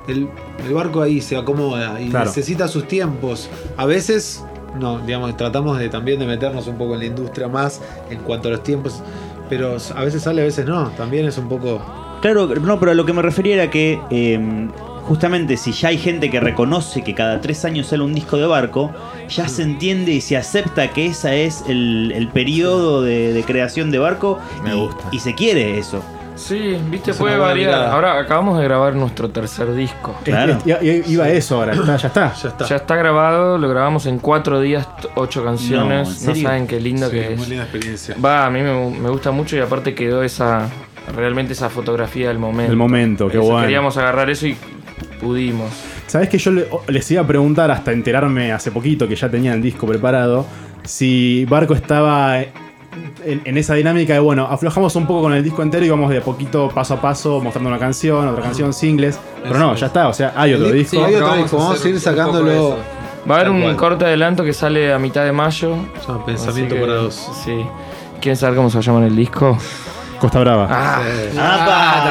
el, 0.08 0.30
el 0.66 0.74
barco 0.74 1.02
ahí 1.02 1.20
se 1.22 1.36
acomoda 1.36 2.00
y 2.00 2.10
Claro. 2.10 2.25
necesita 2.25 2.68
sus 2.70 2.88
tiempos. 2.88 3.50
A 3.75 3.86
veces, 3.86 4.44
no, 4.80 5.00
digamos, 5.00 5.36
tratamos 5.38 5.80
de 5.80 5.89
también 5.89 6.20
de 6.20 6.25
meternos 6.25 6.68
un 6.68 6.77
poco 6.77 6.94
en 6.94 7.00
la 7.00 7.06
industria 7.06 7.48
más 7.48 7.82
en 8.10 8.20
cuanto 8.20 8.48
a 8.48 8.51
los 8.51 8.63
tiempos, 8.63 9.01
pero 9.50 9.77
a 9.96 10.03
veces 10.03 10.24
sale, 10.24 10.42
a 10.42 10.46
veces 10.46 10.65
no, 10.65 10.89
también 10.92 11.25
es 11.25 11.38
un 11.38 11.48
poco... 11.50 11.82
Claro, 12.22 12.48
no, 12.48 12.80
pero 12.80 12.92
a 12.92 12.96
lo 12.96 13.06
que 13.06 13.13
me 13.13 13.22
refería 13.22 13.56
era 13.56 13.70
que 13.70 14.00
eh, 14.10 14.70
justamente 15.03 15.58
si 15.58 15.74
ya 15.74 15.89
hay 15.89 15.98
gente 15.98 16.30
que 16.30 16.39
reconoce 16.39 17.03
que 17.03 17.13
cada 17.13 17.42
tres 17.42 17.65
años 17.65 17.88
sale 17.88 18.03
un 18.03 18.13
disco 18.13 18.38
de 18.38 18.46
barco, 18.46 18.92
ya 19.27 19.48
se 19.50 19.63
entiende 19.63 20.13
y 20.13 20.22
se 20.22 20.38
acepta 20.38 20.89
que 20.92 21.08
ese 21.08 21.46
es 21.46 21.63
el, 21.68 22.13
el 22.15 22.30
periodo 22.30 23.01
de, 23.01 23.34
de 23.34 23.44
creación 23.44 23.92
de 23.92 24.00
barco 24.00 24.39
Me 24.63 24.72
y, 24.74 24.80
gusta. 24.80 25.03
y 25.12 25.20
se 25.20 25.36
quiere 25.36 25.77
eso. 25.77 26.01
Sí 26.36 26.78
viste 26.90 27.12
Es 27.12 27.18
puede 27.18 27.38
variar 27.38 27.70
mirada. 27.72 27.94
ahora 27.94 28.20
acabamos 28.20 28.58
de 28.58 28.63
grabar 28.66 28.96
nuestro 28.96 29.30
tercer 29.30 29.74
disco 29.75 30.16
Claro. 30.24 30.58
es- 30.66 31.10
iba 31.10 31.30
eso 31.30 31.56
ahora, 31.58 31.74
está, 31.74 31.98
ya 31.98 32.08
está. 32.08 32.34
Ya 32.34 32.50
está. 32.50 32.66
ya 32.66 32.75
está 32.78 32.96
grabado 32.96 33.58
lo 33.58 33.70
grabamos 33.70 34.06
en 34.06 34.20
cuatro 34.20 34.60
días 34.60 34.88
ocho 35.16 35.42
No, 35.44 35.50
¿en 35.52 35.56
canciones 35.56 36.24
no, 36.28 36.36
saben 36.36 36.68
qué 36.68 36.80
lindo 36.80 37.08
Sí, 37.10 37.16
que 37.18 37.30
muy 37.32 37.44
es 37.44 37.50
linda 37.50 37.63
experiencia. 37.63 38.16
va 38.24 38.46
a 38.46 38.50
mí 38.50 38.62
me, 38.62 38.90
me 39.00 39.10
gusta 39.10 39.32
mucho 39.32 39.56
y 39.56 39.60
aparte 39.60 39.94
quedó 39.94 40.24
esa 40.24 40.68
realmente 41.16 41.54
esa 41.54 41.70
fotografía 41.70 42.30
del 42.30 42.40
momento 42.40 42.72
El 42.72 42.78
momento, 42.78 43.28
qué 43.28 43.38
Eso, 43.38 43.46
bueno. 43.48 43.62
queríamos 43.62 43.98
agarrar 43.98 44.30
eso 44.30 44.48
y 44.48 44.58
pudimos 45.22 45.70
Sabes 46.08 46.30
que 46.30 46.38
yo 46.38 46.52
le- 46.52 46.68
les 46.90 47.10
iba 47.12 47.22
a 47.22 47.28
preguntar 47.28 47.72
hasta 47.72 47.92
enterarme 47.92 48.52
hace 48.52 48.72
poquito 48.72 49.08
que 49.08 49.16
ya 49.16 49.30
tenía 49.30 49.54
el 49.54 49.62
disco 49.62 49.88
preparado 49.88 50.46
si 50.84 51.46
Barco 51.46 51.74
estaba 51.74 52.38
en, 53.26 53.42
en 53.46 53.58
esa 53.58 53.74
dinámica 53.76 54.14
de 54.14 54.20
bueno, 54.20 54.46
aflojamos 54.50 54.96
un 54.96 55.06
poco 55.08 55.24
con 55.24 55.34
el 55.34 55.44
disco 55.44 55.62
entero 55.62 55.86
y 55.86 55.90
vamos 55.90 56.10
de 56.10 56.22
poquito 56.22 56.70
paso 56.70 56.96
a 56.96 57.02
paso 57.02 57.40
mostrando 57.42 57.70
una 57.70 57.79
canción, 57.79 58.27
otra 58.27 58.44
canción, 58.44 58.74
singles. 58.74 59.20
Pero 59.44 59.58
no, 59.60 59.75
ya 59.75 59.86
es. 59.86 59.90
está, 59.90 60.08
o 60.08 60.14
sea, 60.14 60.34
hay 60.36 60.53
otro 60.53 60.68
El 60.68 60.74
disco. 60.74 61.03
hay 61.03 61.14
otro 61.16 61.27
vamos 61.27 61.42
disco, 61.44 61.58
vamos 61.58 61.75
hacer 61.79 61.88
a 61.88 61.96
ir 61.96 62.00
sacándolo. 62.00 62.77
va 63.29 63.36
a 63.36 63.40
haber 63.40 63.50
un 63.51 63.75
corte 63.75 64.06
adelanto 64.06 64.44
que 64.44 64.53
sale 64.53 64.94
a 64.94 65.00
mitad 65.00 65.24
de 65.24 65.32
mayo 65.32 65.75
Pensamiento 66.25 66.75
que- 66.75 66.82
para 66.82 66.94
dos. 66.96 67.29
sí 67.44 67.66
¿Quieren 68.22 68.38
saber 68.38 68.56
cómo 68.56 68.70
se 68.70 68.82
llama 68.82 69.00
en 69.00 69.06
el 69.06 69.16
disco? 69.16 69.58
Costa 70.20 70.40
Brava. 70.40 70.68
Ah, 70.72 71.01
¡Apa! 71.38 72.06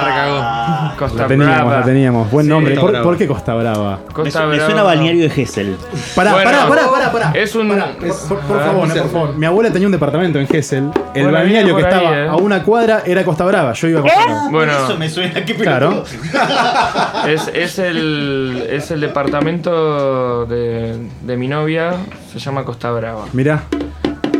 Costa 1.09 1.23
la 1.23 1.29
teníamos, 1.29 1.57
Brava. 1.57 1.79
la 1.81 1.85
teníamos. 1.85 2.31
Buen 2.31 2.45
Sí, 2.47 2.51
nombre. 2.51 2.75
Costa 2.77 2.93
¿Por, 2.99 3.03
por 3.03 3.17
qué 3.19 3.27
Costa 3.27 3.55
Brava? 3.55 3.99
Me, 4.09 4.12
Costa 4.15 4.41
me 4.41 4.47
Brava. 4.55 4.67
suena 4.67 4.83
balneario 4.83 5.23
de 5.23 5.31
Gessel. 5.31 5.77
Pará, 6.15 6.33
Bueno, 6.33 6.51
pará, 6.51 6.69
pará, 6.69 6.91
pará, 6.91 7.12
pará. 7.12 7.31
Es 7.35 7.55
un. 7.55 7.69
Pará, 7.69 7.87
por, 7.99 8.09
por- 8.29 8.38
por 8.41 8.59
Ah, 8.61 8.65
favor, 8.67 8.88
no 8.88 8.95
por 8.95 9.11
favor. 9.11 9.37
Mi 9.37 9.47
abuela 9.47 9.71
tenía 9.71 9.88
un 9.88 9.93
departamento 9.93 10.38
en 10.38 10.47
Gessel. 10.47 10.91
El 11.15 11.23
Bueno, 11.25 11.33
balneario 11.38 11.77
que 11.77 11.85
ahí, 11.85 11.88
estaba 11.93 12.19
eh. 12.19 12.29
a 12.29 12.37
una 12.37 12.62
cuadra 12.62 13.03
era 13.07 13.25
Costa 13.25 13.45
Brava. 13.45 13.73
Yo 13.73 13.88
iba 13.88 14.01
a 14.01 14.03
Costa 14.03 14.25
Brava. 14.25 14.49
Bueno. 14.51 14.73
Por 14.73 14.85
eso 14.85 14.99
me 14.99 15.09
suena 15.11 15.45
que 15.45 15.55
Claro. 15.55 16.05
Es, 17.29 17.49
es 17.55 17.79
el, 17.79 18.67
es 18.71 18.91
el 18.91 19.01
departamento 19.01 20.45
de, 20.47 20.97
de 21.23 21.37
mi 21.37 21.49
novia, 21.49 21.93
se 22.33 22.38
llama 22.38 22.65
Costa 22.65 22.91
Brava. 22.91 23.25
Mirá. 23.33 23.62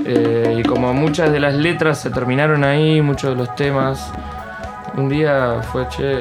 Eh, 0.05 0.57
y 0.59 0.63
como 0.65 0.93
muchas 0.93 1.31
de 1.31 1.39
las 1.39 1.55
letras 1.55 2.01
se 2.01 2.11
terminaron 2.11 2.65
ahí, 2.65 3.01
muchos 3.01 3.31
de 3.31 3.37
los 3.37 3.55
temas, 3.55 4.11
un 4.97 5.09
día 5.09 5.61
fue, 5.71 5.87
che, 5.89 6.21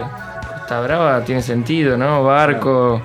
Costa 0.71 0.87
Brava 0.87 1.25
tiene 1.25 1.41
sentido, 1.41 1.97
¿no? 1.97 2.23
Barco. 2.23 3.01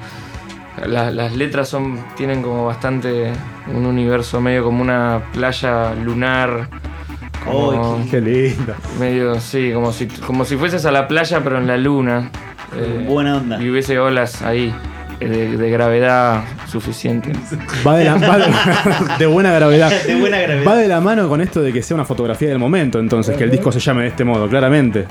La- 0.87 1.11
las 1.11 1.35
letras 1.35 1.68
son 1.68 1.98
tienen 2.16 2.40
como 2.40 2.64
bastante 2.66 3.33
un 3.74 3.85
universo 3.87 4.40
medio 4.40 4.62
como 4.62 4.83
una 4.83 5.20
playa 5.33 5.92
lunar. 5.94 6.68
Como 7.44 8.07
Qué 8.09 8.20
lindo. 8.20 8.72
medio, 9.00 9.40
sí, 9.40 9.72
como 9.74 9.90
si, 9.92 10.07
como 10.07 10.44
si 10.44 10.57
fueses 10.57 10.87
a 10.87 10.92
la 10.92 11.09
playa 11.09 11.40
pero 11.42 11.59
en 11.59 11.66
la 11.66 11.76
luna. 11.76 12.31
Eh, 12.76 13.05
Buena 13.09 13.38
onda. 13.38 13.61
y 13.61 13.68
hubiese 13.68 13.98
olas 13.98 14.42
ahí 14.42 14.72
de, 15.20 15.57
de 15.57 15.70
gravedad 15.70 16.44
suficiente. 16.66 17.33
Va 17.87 17.96
de, 17.96 18.05
la, 18.05 18.14
va 18.16 18.38
de, 18.38 18.44
de 19.18 19.26
buena 19.26 19.52
gravedad. 19.52 19.90
De 20.07 20.14
buena 20.16 20.38
gravedad. 20.38 20.66
Va 20.66 20.76
de 20.76 20.88
la 20.88 21.00
mano 21.00 21.29
con 21.29 21.40
esto 21.40 21.62
de 21.62 21.72
que 21.72 21.83
sea 21.83 21.94
una 21.94 22.05
fotografía 22.05 22.48
del 22.48 22.59
momento, 22.59 22.98
entonces, 22.98 23.37
que 23.37 23.44
el 23.44 23.50
disco 23.50 23.70
se 23.72 23.81
llame 23.81 24.02
de 24.02 24.09
este 24.09 24.24
modo, 24.24 24.48
claramente. 24.48 25.07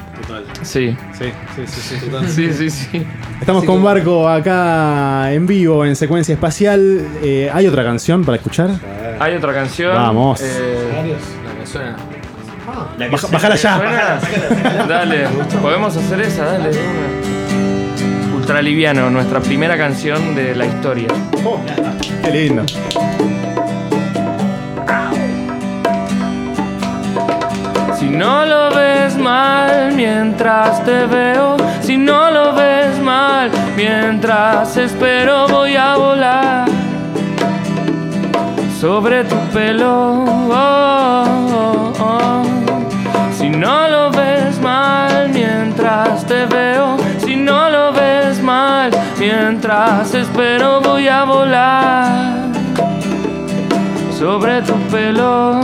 Sí, 0.61 0.95
Sí, 1.13 1.25
sí, 1.55 1.63
sí, 1.67 1.81
sí, 1.99 2.05
total. 2.09 2.27
sí, 2.29 2.51
sí, 2.53 2.69
sí. 2.69 3.05
Estamos 3.39 3.63
con 3.65 3.83
Barco 3.83 4.27
acá 4.27 5.31
en 5.33 5.45
vivo, 5.47 5.85
en 5.85 5.95
secuencia 5.95 6.33
espacial. 6.33 7.01
Eh, 7.23 7.49
¿Hay 7.53 7.67
otra 7.67 7.83
canción 7.83 8.23
para 8.23 8.37
escuchar? 8.37 8.71
Hay 9.19 9.35
otra 9.35 9.53
canción. 9.53 9.93
Vamos. 9.95 10.41
eh, 10.41 11.15
La 11.45 11.59
que 11.61 11.67
suena. 11.67 11.95
La 12.97 13.05
que 13.05 13.11
Baja- 13.11 13.27
suena- 13.27 13.33
bájala 13.37 13.55
ya. 13.55 14.19
¿suena? 14.19 14.85
Dale, 14.87 15.27
podemos 15.61 15.95
hacer 15.95 16.21
esa, 16.21 16.45
dale. 16.45 16.71
Ultraliviano, 18.45 19.09
nuestra 19.09 19.39
primera 19.39 19.75
canción 19.75 20.35
de 20.35 20.53
la 20.55 20.67
historia. 20.67 21.07
Qué 22.23 22.29
lindo. 22.29 22.63
Si 27.97 28.05
no 28.05 28.45
lo 28.45 28.69
ves 28.69 29.17
mal 29.17 29.93
mientras 29.95 30.85
te 30.85 31.07
veo, 31.07 31.57
si 31.81 31.97
no 31.97 32.29
lo 32.29 32.53
ves 32.53 32.99
mal 32.99 33.49
mientras 33.75 34.77
espero, 34.77 35.47
voy 35.47 35.75
a 35.75 35.95
volar 35.95 36.67
sobre 38.79 39.23
tu 39.23 39.39
pelo. 39.55 40.23
Oh, 40.51 41.25
oh, 41.51 41.93
oh. 41.99 42.43
Si 43.35 43.49
no 43.49 43.87
lo 43.87 44.11
ves 44.11 44.61
mal 44.61 45.29
mientras 45.29 46.23
te 46.27 46.45
veo, 46.45 46.64
mientras 49.19 50.13
espero, 50.13 50.81
voy 50.81 51.07
a 51.07 51.23
volar 51.23 52.45
sobre 54.17 54.61
tu 54.61 54.73
pelo. 54.91 55.61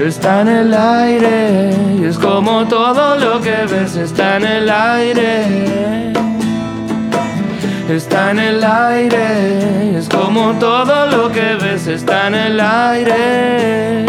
Está 0.00 0.40
en 0.42 0.48
el 0.48 0.74
aire 0.74 1.74
y 2.00 2.04
es 2.04 2.18
como 2.18 2.66
todo 2.66 3.16
lo 3.16 3.40
que 3.40 3.66
ves 3.70 3.96
está 3.96 4.36
en 4.36 4.44
el 4.44 4.70
aire. 4.70 6.12
Está 7.88 8.30
en 8.30 8.38
el 8.38 8.64
aire 8.64 9.90
y 9.92 9.96
es 9.96 10.08
como 10.08 10.52
todo 10.54 11.06
lo 11.06 11.32
que 11.32 11.56
ves 11.56 11.86
está 11.86 12.28
en 12.28 12.34
el 12.34 12.60
aire. 12.60 14.06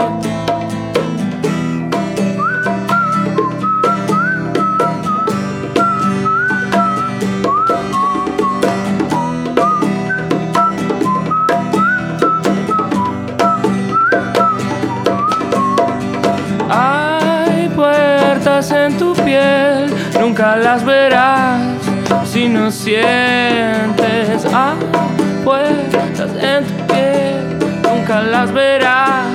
En 18.89 18.97
tu 18.97 19.13
piel, 19.13 19.93
nunca 20.19 20.55
las 20.57 20.83
verás 20.83 21.79
si 22.25 22.47
no 22.47 22.71
sientes 22.71 24.45
apuestas 24.45 26.31
en 26.41 26.63
tu 26.63 26.93
piel, 26.93 27.57
nunca 27.83 28.21
las 28.21 28.51
verás. 28.51 29.25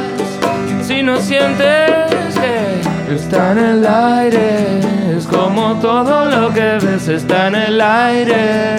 Si 0.82 1.02
no 1.02 1.18
sientes 1.18 1.90
que 2.34 3.14
está 3.14 3.52
en 3.52 3.58
el 3.58 3.86
aire, 3.86 4.80
es 5.16 5.26
como 5.26 5.74
todo 5.80 6.26
lo 6.26 6.52
que 6.52 6.78
ves 6.80 7.08
está 7.08 7.48
en 7.48 7.54
el 7.54 7.80
aire. 7.80 8.76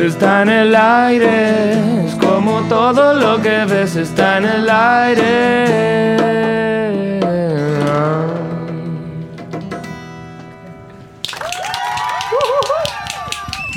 Está 0.00 0.42
en 0.42 0.48
el 0.48 0.74
aire, 0.74 1.72
es 2.06 2.14
como 2.14 2.60
todo 2.62 3.14
lo 3.14 3.40
que 3.42 3.64
ves 3.66 3.96
está 3.96 4.38
en 4.38 4.44
el 4.46 4.70
aire. 4.70 6.12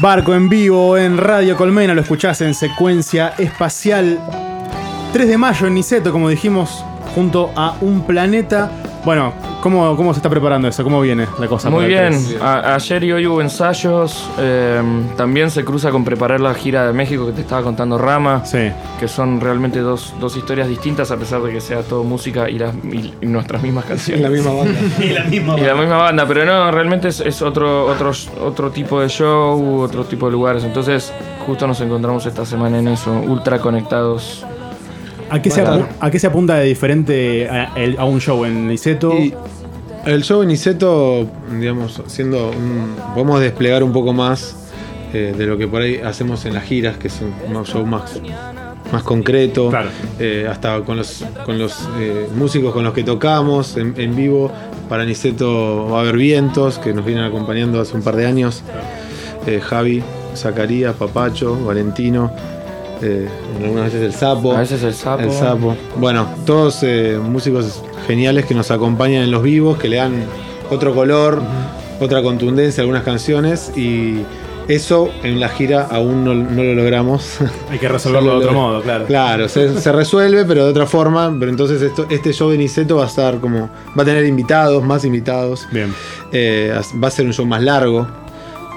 Barco 0.05 0.35
en 0.35 0.49
vivo 0.49 0.99
en 0.99 1.17
Radio 1.17 1.57
Colmena, 1.57 1.95
lo 1.95 2.01
escuchás 2.01 2.39
en 2.41 2.53
secuencia 2.53 3.33
espacial. 3.39 4.19
3 5.11 5.27
de 5.27 5.35
mayo 5.35 5.65
en 5.65 5.73
Niceto, 5.73 6.11
como 6.11 6.29
dijimos, 6.29 6.85
junto 7.15 7.51
a 7.55 7.75
un 7.81 8.03
planeta. 8.03 8.69
Bueno, 9.05 9.33
¿cómo, 9.61 9.95
cómo 9.95 10.13
se 10.13 10.17
está 10.17 10.31
preparando 10.31 10.67
eso? 10.67 10.83
¿Cómo 10.83 10.99
viene 10.99 11.27
la 11.39 11.45
cosa? 11.47 11.69
Muy 11.69 11.85
bien, 11.85 12.09
3? 12.09 12.41
A- 12.41 12.73
ayer 12.73 13.03
y 13.03 13.11
hoy 13.11 13.27
hubo 13.27 13.39
ensayos, 13.39 14.27
eh, 14.39 14.81
también 15.15 15.51
se 15.51 15.63
cruza 15.63 15.91
con 15.91 16.03
preparar 16.03 16.39
la 16.41 16.55
gira 16.55 16.87
de 16.87 16.93
México 16.93 17.27
que 17.27 17.31
te 17.33 17.41
estaba 17.41 17.61
contando 17.61 17.99
Rama, 17.99 18.43
Sí. 18.45 18.71
que 18.99 19.07
son 19.07 19.39
realmente 19.41 19.79
dos, 19.81 20.15
dos 20.19 20.35
historias 20.35 20.67
distintas 20.67 21.11
a 21.11 21.17
pesar 21.17 21.43
de 21.43 21.51
que 21.53 21.61
sea 21.61 21.83
todo 21.83 22.03
música 22.03 22.49
y, 22.49 22.57
las, 22.57 22.73
y- 22.83 23.13
y 23.21 23.25
nuestras 23.27 23.61
mismas 23.61 23.83
Es 23.85 23.89
canciones. 23.89 24.21
la 24.23 24.29
misma 24.29 24.53
banda. 24.53 24.79
Y 24.99 25.09
la 25.09 25.23
misma 25.25 25.59
Y 25.59 25.61
la 25.61 25.75
misma 25.75 25.97
banda, 25.97 26.25
pero 26.27 26.43
no, 26.45 26.71
realmente 26.71 27.09
es, 27.09 27.19
es 27.19 27.43
otro, 27.43 27.85
otro, 27.85 28.11
otro 28.43 28.71
tipo 28.71 28.99
de 29.01 29.07
show, 29.07 29.81
otro 29.81 30.05
tipo 30.05 30.25
de 30.25 30.31
lugares. 30.31 30.63
Entonces, 30.63 31.13
justo 31.45 31.67
nos 31.67 31.79
encontramos 31.79 32.25
esta 32.25 32.43
semana 32.43 32.79
en 32.79 32.87
eso, 32.87 33.11
ultra 33.11 33.59
conectados. 33.59 34.43
¿A 35.35 35.41
qué, 35.41 35.49
se 35.51 35.61
Claro. 35.61 35.81
apu- 35.83 35.87
¿A 35.99 36.11
qué 36.11 36.19
se 36.19 36.27
apunta 36.27 36.55
de 36.55 36.65
diferente 36.65 37.47
a, 37.49 38.05
un 38.05 38.19
show 38.21 38.45
en 38.45 38.67
Niceto? 38.67 39.13
Y 39.13 39.33
el 40.05 40.23
show 40.23 40.41
en 40.43 40.47
Niceto, 40.49 41.27
digamos, 41.59 42.01
siendo 42.07 42.49
un- 42.49 42.95
podemos 43.13 43.39
desplegar 43.41 43.83
un 43.83 43.91
poco 43.91 44.13
más 44.13 44.55
eh, 45.13 45.33
de 45.37 45.45
lo 45.45 45.57
que 45.57 45.67
por 45.67 45.81
ahí 45.81 45.97
hacemos 46.03 46.45
en 46.45 46.53
las 46.53 46.63
giras, 46.63 46.97
que 46.97 47.07
es 47.07 47.19
un, 47.21 47.55
un 47.55 47.65
show 47.65 47.85
más, 47.85 48.19
más 48.91 49.01
concreto. 49.03 49.69
Claro. 49.69 49.89
Eh, 50.19 50.45
hasta 50.49 50.81
con 50.81 50.97
los, 50.97 51.23
con 51.45 51.57
los 51.57 51.87
eh, 51.99 52.27
músicos 52.35 52.73
con 52.73 52.83
los 52.83 52.93
que 52.93 53.03
tocamos 53.03 53.77
en, 53.77 53.93
en 53.97 54.15
vivo. 54.15 54.51
Para 54.89 55.05
Niceto 55.05 55.87
va 55.89 55.99
a 55.99 56.01
haber 56.01 56.17
vientos 56.17 56.77
que 56.79 56.93
nos 56.93 57.05
vienen 57.05 57.23
acompañando 57.23 57.79
hace 57.81 57.95
un 57.95 58.03
par 58.03 58.15
de 58.15 58.25
años. 58.25 58.61
Javi, 59.61 60.01
Zacarías, 60.35 60.95
Papacho, 60.95 61.55
Valentino. 61.65 62.31
Eh, 63.01 63.27
algunas 63.61 63.85
veces 63.85 64.01
el 64.01 64.13
sapo. 64.13 64.53
A 64.55 64.59
veces 64.59 64.83
el 64.83 64.93
sapo. 64.93 65.23
El 65.23 65.31
sapo. 65.31 65.75
Bueno, 65.97 66.27
todos 66.45 66.79
eh, 66.83 67.17
músicos 67.21 67.81
geniales 68.07 68.45
que 68.45 68.53
nos 68.53 68.71
acompañan 68.71 69.23
en 69.23 69.31
los 69.31 69.41
vivos, 69.43 69.77
que 69.77 69.87
le 69.89 69.97
dan 69.97 70.23
otro 70.69 70.93
color, 70.95 71.41
otra 71.99 72.21
contundencia 72.21 72.81
a 72.81 72.83
algunas 72.83 73.03
canciones 73.03 73.71
y 73.77 74.21
eso 74.67 75.11
en 75.21 75.39
la 75.39 75.47
gira 75.49 75.87
aún 75.91 76.25
no, 76.25 76.33
no 76.33 76.63
lo 76.63 76.73
logramos. 76.73 77.37
Hay 77.69 77.77
que 77.77 77.87
resolverlo 77.87 78.31
de 78.31 78.37
otro 78.45 78.53
modo, 78.53 78.81
claro. 78.81 79.05
claro, 79.05 79.47
se, 79.49 79.79
se 79.79 79.91
resuelve, 79.91 80.43
pero 80.45 80.65
de 80.65 80.71
otra 80.71 80.85
forma. 80.87 81.33
Pero 81.39 81.51
entonces 81.51 81.81
esto, 81.81 82.07
este 82.09 82.33
show 82.33 82.49
de 82.49 82.57
Niceto 82.57 82.97
va 82.97 83.03
a 83.03 83.07
estar 83.07 83.39
como. 83.39 83.69
va 83.97 84.01
a 84.01 84.05
tener 84.05 84.25
invitados, 84.25 84.83
más 84.83 85.05
invitados. 85.05 85.67
Bien. 85.71 85.93
Eh, 86.31 86.73
va 87.03 87.07
a 87.07 87.11
ser 87.11 87.25
un 87.27 87.33
show 87.33 87.45
más 87.45 87.61
largo. 87.61 88.07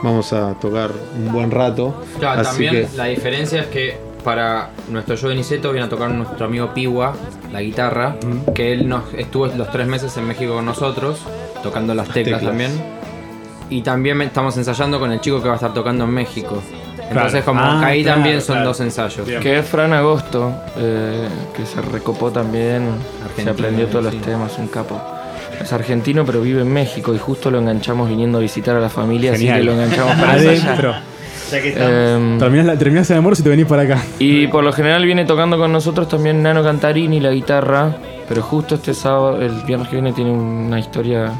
Vamos 0.02 0.32
a 0.32 0.52
tocar 0.60 0.90
un 1.18 1.32
buen 1.32 1.50
rato. 1.50 1.92
Claro, 2.20 2.42
así 2.42 2.50
también 2.64 2.86
que- 2.88 2.96
la 2.96 3.06
diferencia 3.06 3.62
es 3.62 3.66
que 3.66 3.96
para 4.24 4.70
nuestro 4.90 5.16
show 5.16 5.28
de 5.30 5.36
Niceto 5.36 5.70
viene 5.72 5.86
a 5.86 5.88
tocar 5.88 6.10
nuestro 6.10 6.46
amigo 6.46 6.72
Piwa, 6.74 7.14
la 7.52 7.60
guitarra, 7.62 8.16
que 8.54 8.72
él 8.72 8.88
nos 8.88 9.12
estuvo 9.14 9.46
los 9.46 9.70
tres 9.70 9.86
meses 9.86 10.16
en 10.16 10.26
México 10.26 10.54
con 10.54 10.64
nosotros, 10.66 11.20
tocando 11.62 11.94
las 11.94 12.08
teclas, 12.08 12.40
teclas. 12.40 12.42
también. 12.42 12.70
Y 13.70 13.82
también 13.82 14.20
estamos 14.22 14.56
ensayando 14.56 14.98
con 14.98 15.12
el 15.12 15.20
chico 15.20 15.40
que 15.42 15.48
va 15.48 15.54
a 15.54 15.56
estar 15.56 15.74
tocando 15.74 16.04
en 16.04 16.10
México. 16.10 16.62
Entonces, 17.10 17.42
como 17.44 17.60
Ah, 17.60 17.86
ahí 17.86 18.02
claro, 18.02 18.16
también 18.16 18.40
son 18.42 18.56
claro. 18.56 18.68
dos 18.68 18.80
ensayos. 18.80 19.26
Bien. 19.26 19.40
Que 19.40 19.58
es 19.60 19.66
Fran 19.66 19.92
Agosto, 19.94 20.52
eh, 20.76 21.26
que 21.56 21.64
se 21.64 21.80
recopó 21.80 22.30
también, 22.30 22.86
se 23.36 23.48
aprendió 23.48 23.86
todos 23.86 24.04
los 24.04 24.14
sí. 24.14 24.20
temas, 24.20 24.58
un 24.58 24.68
capo. 24.68 25.00
Es 25.60 25.72
argentino, 25.72 26.24
pero 26.24 26.40
vive 26.42 26.60
en 26.62 26.72
México 26.72 27.14
y 27.14 27.18
justo 27.18 27.50
lo 27.50 27.58
enganchamos 27.58 28.08
viniendo 28.08 28.38
a 28.38 28.40
visitar 28.42 28.76
a 28.76 28.80
la 28.80 28.90
familia, 28.90 29.32
así 29.32 29.46
que 29.46 29.62
lo 29.62 29.72
enganchamos 29.72 30.14
para 30.20 30.36
ensayar. 30.42 31.02
Ya 31.50 31.62
que 31.62 31.68
estamos. 31.70 31.90
Em, 31.92 32.38
Terminás, 32.38 32.66
la- 32.66 32.76
terminás 32.78 33.10
el 33.10 33.18
amor 33.18 33.36
si 33.36 33.42
te 33.42 33.48
venís 33.48 33.66
para 33.66 33.82
acá. 33.82 34.02
y 34.18 34.46
por 34.48 34.64
lo 34.64 34.72
general 34.72 35.04
viene 35.04 35.24
tocando 35.24 35.56
con 35.58 35.72
nosotros 35.72 36.08
también 36.08 36.42
Nano 36.42 36.62
Cantarini, 36.62 37.20
la 37.20 37.30
guitarra, 37.30 37.96
pero 38.28 38.42
justo 38.42 38.74
este 38.76 38.94
sábado, 38.94 39.40
el 39.40 39.52
viernes 39.66 39.88
que 39.88 39.96
viene, 39.96 40.12
tiene 40.12 40.30
una 40.32 40.78
historia 40.78 41.32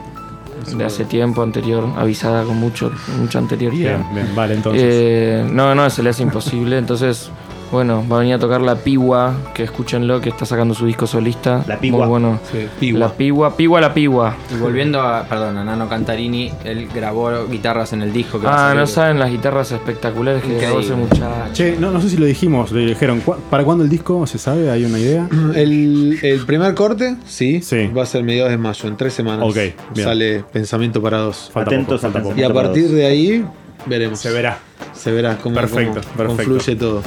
de 0.77 0.85
hace 0.85 1.05
tiempo 1.05 1.43
anterior, 1.43 1.85
avisada 1.97 2.43
con 2.45 2.57
mucho, 2.57 2.91
mucha 3.21 3.39
anterioridad. 3.39 3.99
Bien, 3.99 4.15
bien, 4.15 4.35
vale, 4.35 4.55
entonces. 4.55 4.83
Eh, 4.85 5.45
no, 5.51 5.75
no, 5.75 5.89
se 5.91 6.03
le 6.03 6.11
hace 6.11 6.23
imposible. 6.23 6.77
Entonces, 6.85 7.31
bueno, 7.71 8.05
va 8.11 8.17
a 8.17 8.21
venir 8.21 8.35
a 8.35 8.39
tocar 8.39 8.61
La 8.61 8.77
Piwa, 8.77 9.35
que 9.55 9.63
escúchenlo, 9.65 10.21
que 10.21 10.29
está 10.31 10.47
sacando 10.47 10.75
su 10.75 10.87
disco 10.87 11.07
solista. 11.07 11.65
La 11.67 11.79
Piwa. 11.79 11.99
Muy 11.99 12.07
bueno. 12.09 12.41
Sí, 12.51 12.67
Piwa. 12.81 12.99
La 12.99 13.13
Piwa, 13.13 13.57
Piwa 13.57 13.81
la 13.81 13.95
Piwa. 13.95 14.37
Y 14.55 14.59
volviendo 14.59 15.01
a, 15.03 15.25
perdón, 15.25 15.57
a 15.59 15.65
Nano 15.65 15.89
Cantarini, 15.89 16.51
él 16.65 16.89
grabó 16.95 17.47
guitarras 17.49 17.93
en 17.93 18.03
el 18.03 18.13
disco 18.13 18.41
que 18.41 18.47
Ah, 18.49 18.73
no 18.77 18.87
saben 18.87 19.19
las 19.19 19.31
guitarras 19.31 19.71
espectaculares 19.73 20.43
que 20.43 20.59
grabó 20.59 20.81
ese 20.81 20.95
muchacho. 20.95 21.53
Che, 21.53 21.77
no, 21.79 21.91
no 21.91 22.01
sé 22.01 22.09
si 22.11 22.17
lo 22.17 22.27
dijimos, 22.27 22.73
lo 22.73 22.79
dijeron. 22.81 23.21
¿Cu- 23.21 23.37
¿Para 23.51 23.65
cuándo 23.65 23.85
el 23.85 23.91
disco? 23.91 24.27
¿Se 24.27 24.39
sabe? 24.39 24.71
¿Hay 24.71 24.85
una 24.85 24.99
idea? 24.99 25.29
El, 25.55 26.19
el 26.23 26.47
primer 26.47 26.75
corte, 26.75 27.17
sí, 27.27 27.61
Sí. 27.63 27.89
va 27.89 28.03
a 28.03 28.07
ser 28.07 28.23
mediados 28.23 28.51
de 28.51 28.59
mayo, 28.59 28.89
en 28.89 28.97
tres 28.97 29.13
semanas. 29.13 29.45
Ok, 29.49 29.57
bien. 29.95 30.07
Sale 30.07 30.45
Pensamiento 30.53 31.03
para 31.03 31.19
dos. 31.19 31.51
Falta 31.53 31.71
Atentos 31.71 32.01
poco, 32.01 32.17
al 32.19 32.23
falta. 32.25 32.41
Y 32.41 32.45
a 32.45 32.53
partir 32.53 32.89
de 32.91 33.07
ahí 33.07 33.45
veremos. 33.87 34.19
Se 34.21 34.31
verá. 34.31 34.59
Se 34.95 35.13
verá 35.13 35.37
cómo, 35.39 35.55
Perfecto, 35.55 36.01
cómo 36.03 36.17
perfecto. 36.17 36.53
confluye 36.53 36.77
todo. 36.77 37.03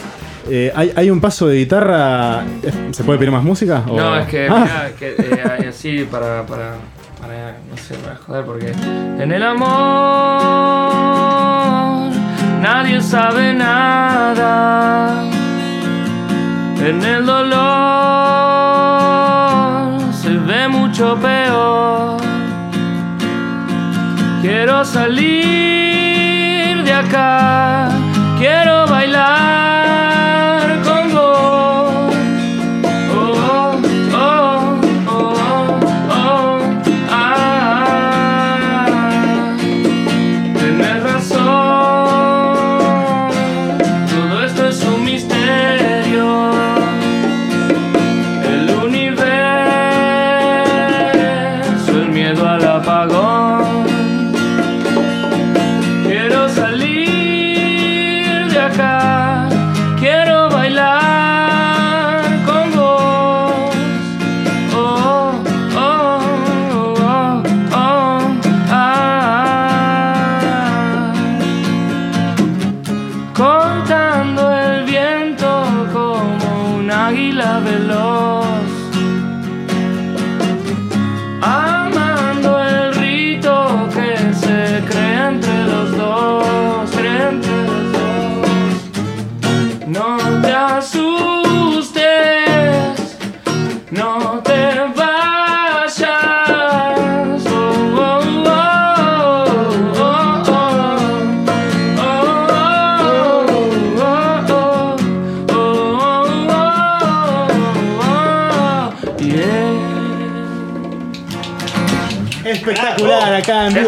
Eh, 0.49 0.71
¿hay, 0.75 0.91
hay 0.95 1.10
un 1.10 1.21
paso 1.21 1.47
de 1.47 1.58
guitarra? 1.58 2.43
¿Se 2.91 3.04
puede 3.04 3.19
pedir 3.19 3.32
más 3.32 3.43
música? 3.43 3.84
o- 3.88 3.95
No, 3.95 4.17
es 4.17 4.27
que, 4.27 4.47
Ah, 4.49 4.60
mirá, 4.63 4.91
que 4.97 5.15
eh, 5.17 5.67
así 5.69 6.06
para, 6.10 6.45
para, 6.45 6.73
para, 7.21 7.58
no 7.69 7.77
sé, 7.77 7.95
para 7.95 8.15
joder, 8.17 8.45
porque 8.45 8.71
en 9.23 9.32
el 9.32 9.43
amor 9.43 9.69
nadie 12.62 13.01
sabe 13.01 13.54
nada. 13.54 15.23
En 16.84 17.04
el 17.04 17.25
dolor 18.32 20.13
se 20.13 20.30
ve 20.30 20.67
mucho 20.67 21.17
peor. 21.19 22.17
Quiero 24.41 24.84
salir 24.84 26.84
de 26.84 26.93
acá, 26.93 27.89
quiero 28.39 28.88
bailar 28.88 29.70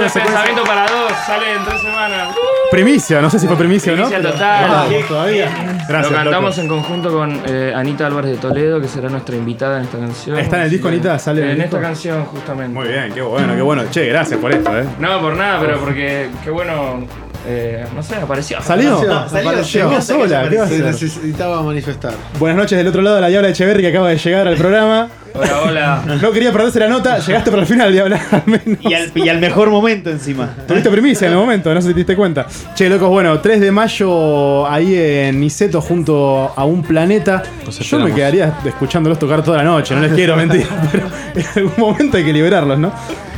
acá 0.05 0.19
en 0.19 0.19
vivo. 0.19 0.19
Eso 0.19 0.19
es 0.19 0.23
secuencia. 0.23 0.23
pensamiento 0.23 0.63
para 0.63 0.81
dos, 0.91 1.11
sale 1.25 1.53
en 1.53 1.63
tres 1.65 1.81
semanas. 1.81 2.35
Primicia, 2.71 3.21
no 3.21 3.29
sé 3.29 3.39
si 3.39 3.47
fue 3.47 3.55
primicia 3.55 3.93
o 3.93 3.95
no. 3.95 4.07
Primicia 4.07 4.21
pero- 4.21 4.33
total. 4.33 4.69
Vamos 4.69 5.07
todavía. 5.07 5.49
Gracias, 5.87 6.11
Lo 6.11 6.17
cantamos 6.17 6.57
loco. 6.57 6.61
en 6.61 6.67
conjunto 6.67 7.11
con 7.13 7.41
eh, 7.45 7.73
Anita 7.75 8.07
Álvarez 8.07 8.31
de 8.31 8.37
Toledo, 8.37 8.81
que 8.81 8.87
será 8.87 9.09
nuestra 9.09 9.35
invitada 9.35 9.77
en 9.77 9.83
esta 9.83 9.97
canción. 9.99 10.39
¿Está 10.39 10.57
en 10.57 10.63
el 10.63 10.69
disco, 10.71 10.87
Anita? 10.87 11.19
¿Sale 11.19 11.51
en 11.51 11.61
esta 11.61 11.79
canción, 11.81 12.25
justamente. 12.25 12.73
Muy 12.73 12.87
bien, 12.87 13.11
qué 13.13 13.21
bueno, 13.21 13.53
qué 13.55 13.61
bueno. 13.61 13.83
Che, 13.91 14.05
gracias 14.07 14.39
por 14.39 14.51
esto, 14.51 14.75
eh. 14.77 14.85
No, 14.99 15.19
por 15.21 15.35
nada, 15.35 15.59
pero 15.59 15.79
porque, 15.79 16.29
qué 16.43 16.49
bueno, 16.49 17.05
eh, 17.47 17.86
no 17.95 18.01
sé, 18.03 18.15
apareció. 18.15 18.62
¿Salió? 18.62 18.93
Apareció, 18.97 19.29
salió. 19.29 19.49
apareció. 19.49 19.89
Llegó 19.89 20.01
sola, 20.01 20.49
¿qué 20.49 20.58
va 20.58 20.63
a 20.63 20.67
Se 20.67 20.75
hacer? 20.75 20.86
necesitaba 20.86 21.62
manifestar. 21.62 22.13
Buenas 22.39 22.58
noches 22.58 22.77
del 22.77 22.88
otro 22.88 23.01
lado 23.01 23.15
de 23.17 23.21
la 23.21 23.27
Diabla 23.27 23.49
Echeverri 23.49 23.82
que 23.82 23.89
acaba 23.89 24.10
de 24.10 24.17
llegar 24.17 24.47
al 24.47 24.56
programa. 24.56 25.10
Hola, 25.36 25.62
hola. 25.65 26.03
No 26.21 26.32
quería 26.32 26.51
perderse 26.51 26.79
la 26.79 26.88
nota, 26.88 27.17
llegaste 27.17 27.49
por 27.49 27.60
el 27.60 27.65
final, 27.65 27.91
Diabla. 27.91 28.21
al 28.32 28.43
menos. 28.45 28.77
Y 28.82 28.93
al, 28.93 29.12
y 29.15 29.29
al 29.29 29.39
mejor 29.39 29.71
momento 29.71 30.12
encima. 30.12 30.53
Tuviste 30.67 30.89
primicia 30.91 31.25
en 31.25 31.34
el 31.34 31.39
momento, 31.39 31.73
no 31.73 31.82
sé 31.82 31.88
si 31.88 31.93
te 31.93 31.99
diste 32.01 32.15
cuenta. 32.15 32.45
Che, 32.75 32.88
locos, 32.88 33.10
bueno, 33.10 33.39
3 33.39 33.60
de 33.60 33.71
mayo 33.71 34.67
ahí 34.69 34.95
en 34.95 35.39
Niceto 35.39 35.82
junto 35.82 36.53
a 36.56 36.63
un 36.65 36.84
planeta. 36.84 37.41
Yo 37.82 37.99
me 37.99 38.13
quedaría 38.13 38.53
escuchándolos 38.63 39.17
tocar 39.17 39.43
toda 39.43 39.58
la 39.58 39.63
noche, 39.63 39.95
no 39.95 40.01
les 40.01 40.13
quiero 40.13 40.36
mentir, 40.36 40.67
pero 40.91 41.08
en 41.36 41.45
algún 41.56 41.73
momento 41.77 42.17
hay 42.17 42.23
que 42.25 42.34
liberarlos, 42.34 42.77
¿no? 42.77 42.91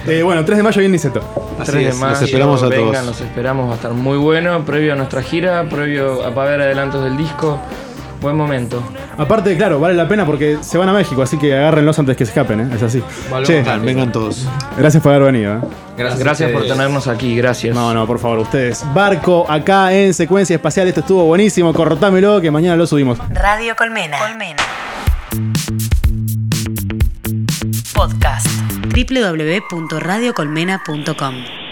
Eh, 0.07 0.21
bueno, 0.23 0.45
3 0.45 0.57
de 0.57 0.63
mayo 0.63 0.81
en 0.81 0.91
Niceto. 0.91 1.21
Así 1.59 1.71
3 1.71 1.85
de 1.85 1.93
mayo, 1.99 2.11
los 2.13 2.21
esperamos 2.21 2.63
a 2.63 2.67
vengan, 2.67 2.91
todos. 2.93 3.05
los 3.07 3.21
esperamos, 3.21 3.67
va 3.69 3.73
a 3.73 3.75
estar 3.75 3.91
muy 3.93 4.17
bueno, 4.17 4.63
previo 4.65 4.93
a 4.93 4.95
nuestra 4.95 5.21
gira, 5.23 5.63
previo 5.69 6.23
a 6.25 6.33
para 6.33 6.51
ver 6.51 6.61
adelantos 6.61 7.03
del 7.03 7.17
disco. 7.17 7.59
Buen 8.21 8.37
momento. 8.37 8.81
Aparte, 9.17 9.55
claro, 9.57 9.79
vale 9.79 9.93
la 9.93 10.07
pena 10.07 10.25
porque 10.25 10.57
se 10.61 10.77
van 10.77 10.89
a 10.89 10.93
México, 10.93 11.21
así 11.21 11.37
que 11.37 11.53
agárrenlos 11.55 11.99
antes 11.99 12.15
que 12.17 12.25
se 12.25 12.31
escapen, 12.31 12.59
¿eh? 12.61 12.69
Es 12.75 12.81
así. 12.81 13.03
Che, 13.43 13.55
Vengan, 13.57 13.85
vengan 13.85 14.11
todos. 14.11 14.47
gracias 14.77 15.03
por 15.03 15.11
haber 15.13 15.31
venido, 15.31 15.55
¿eh? 15.57 15.59
Gracias, 15.97 16.19
Gracias 16.19 16.51
por 16.51 16.65
tenernos 16.65 17.07
aquí, 17.07 17.35
gracias. 17.35 17.75
No, 17.75 17.93
no, 17.93 18.07
por 18.07 18.17
favor, 18.19 18.39
ustedes. 18.39 18.83
Barco 18.93 19.45
acá 19.49 19.93
en 19.93 20.13
secuencia 20.13 20.55
espacial, 20.55 20.87
esto 20.87 21.01
estuvo 21.01 21.23
buenísimo, 21.25 21.71
cortámelo 21.73 22.41
que 22.41 22.49
mañana 22.51 22.75
lo 22.77 22.87
subimos. 22.87 23.19
Radio 23.29 23.75
Colmena. 23.75 24.17
Colmena. 24.17 24.63
Podcast. 27.93 28.47
www.radiocolmena.com 28.95 31.64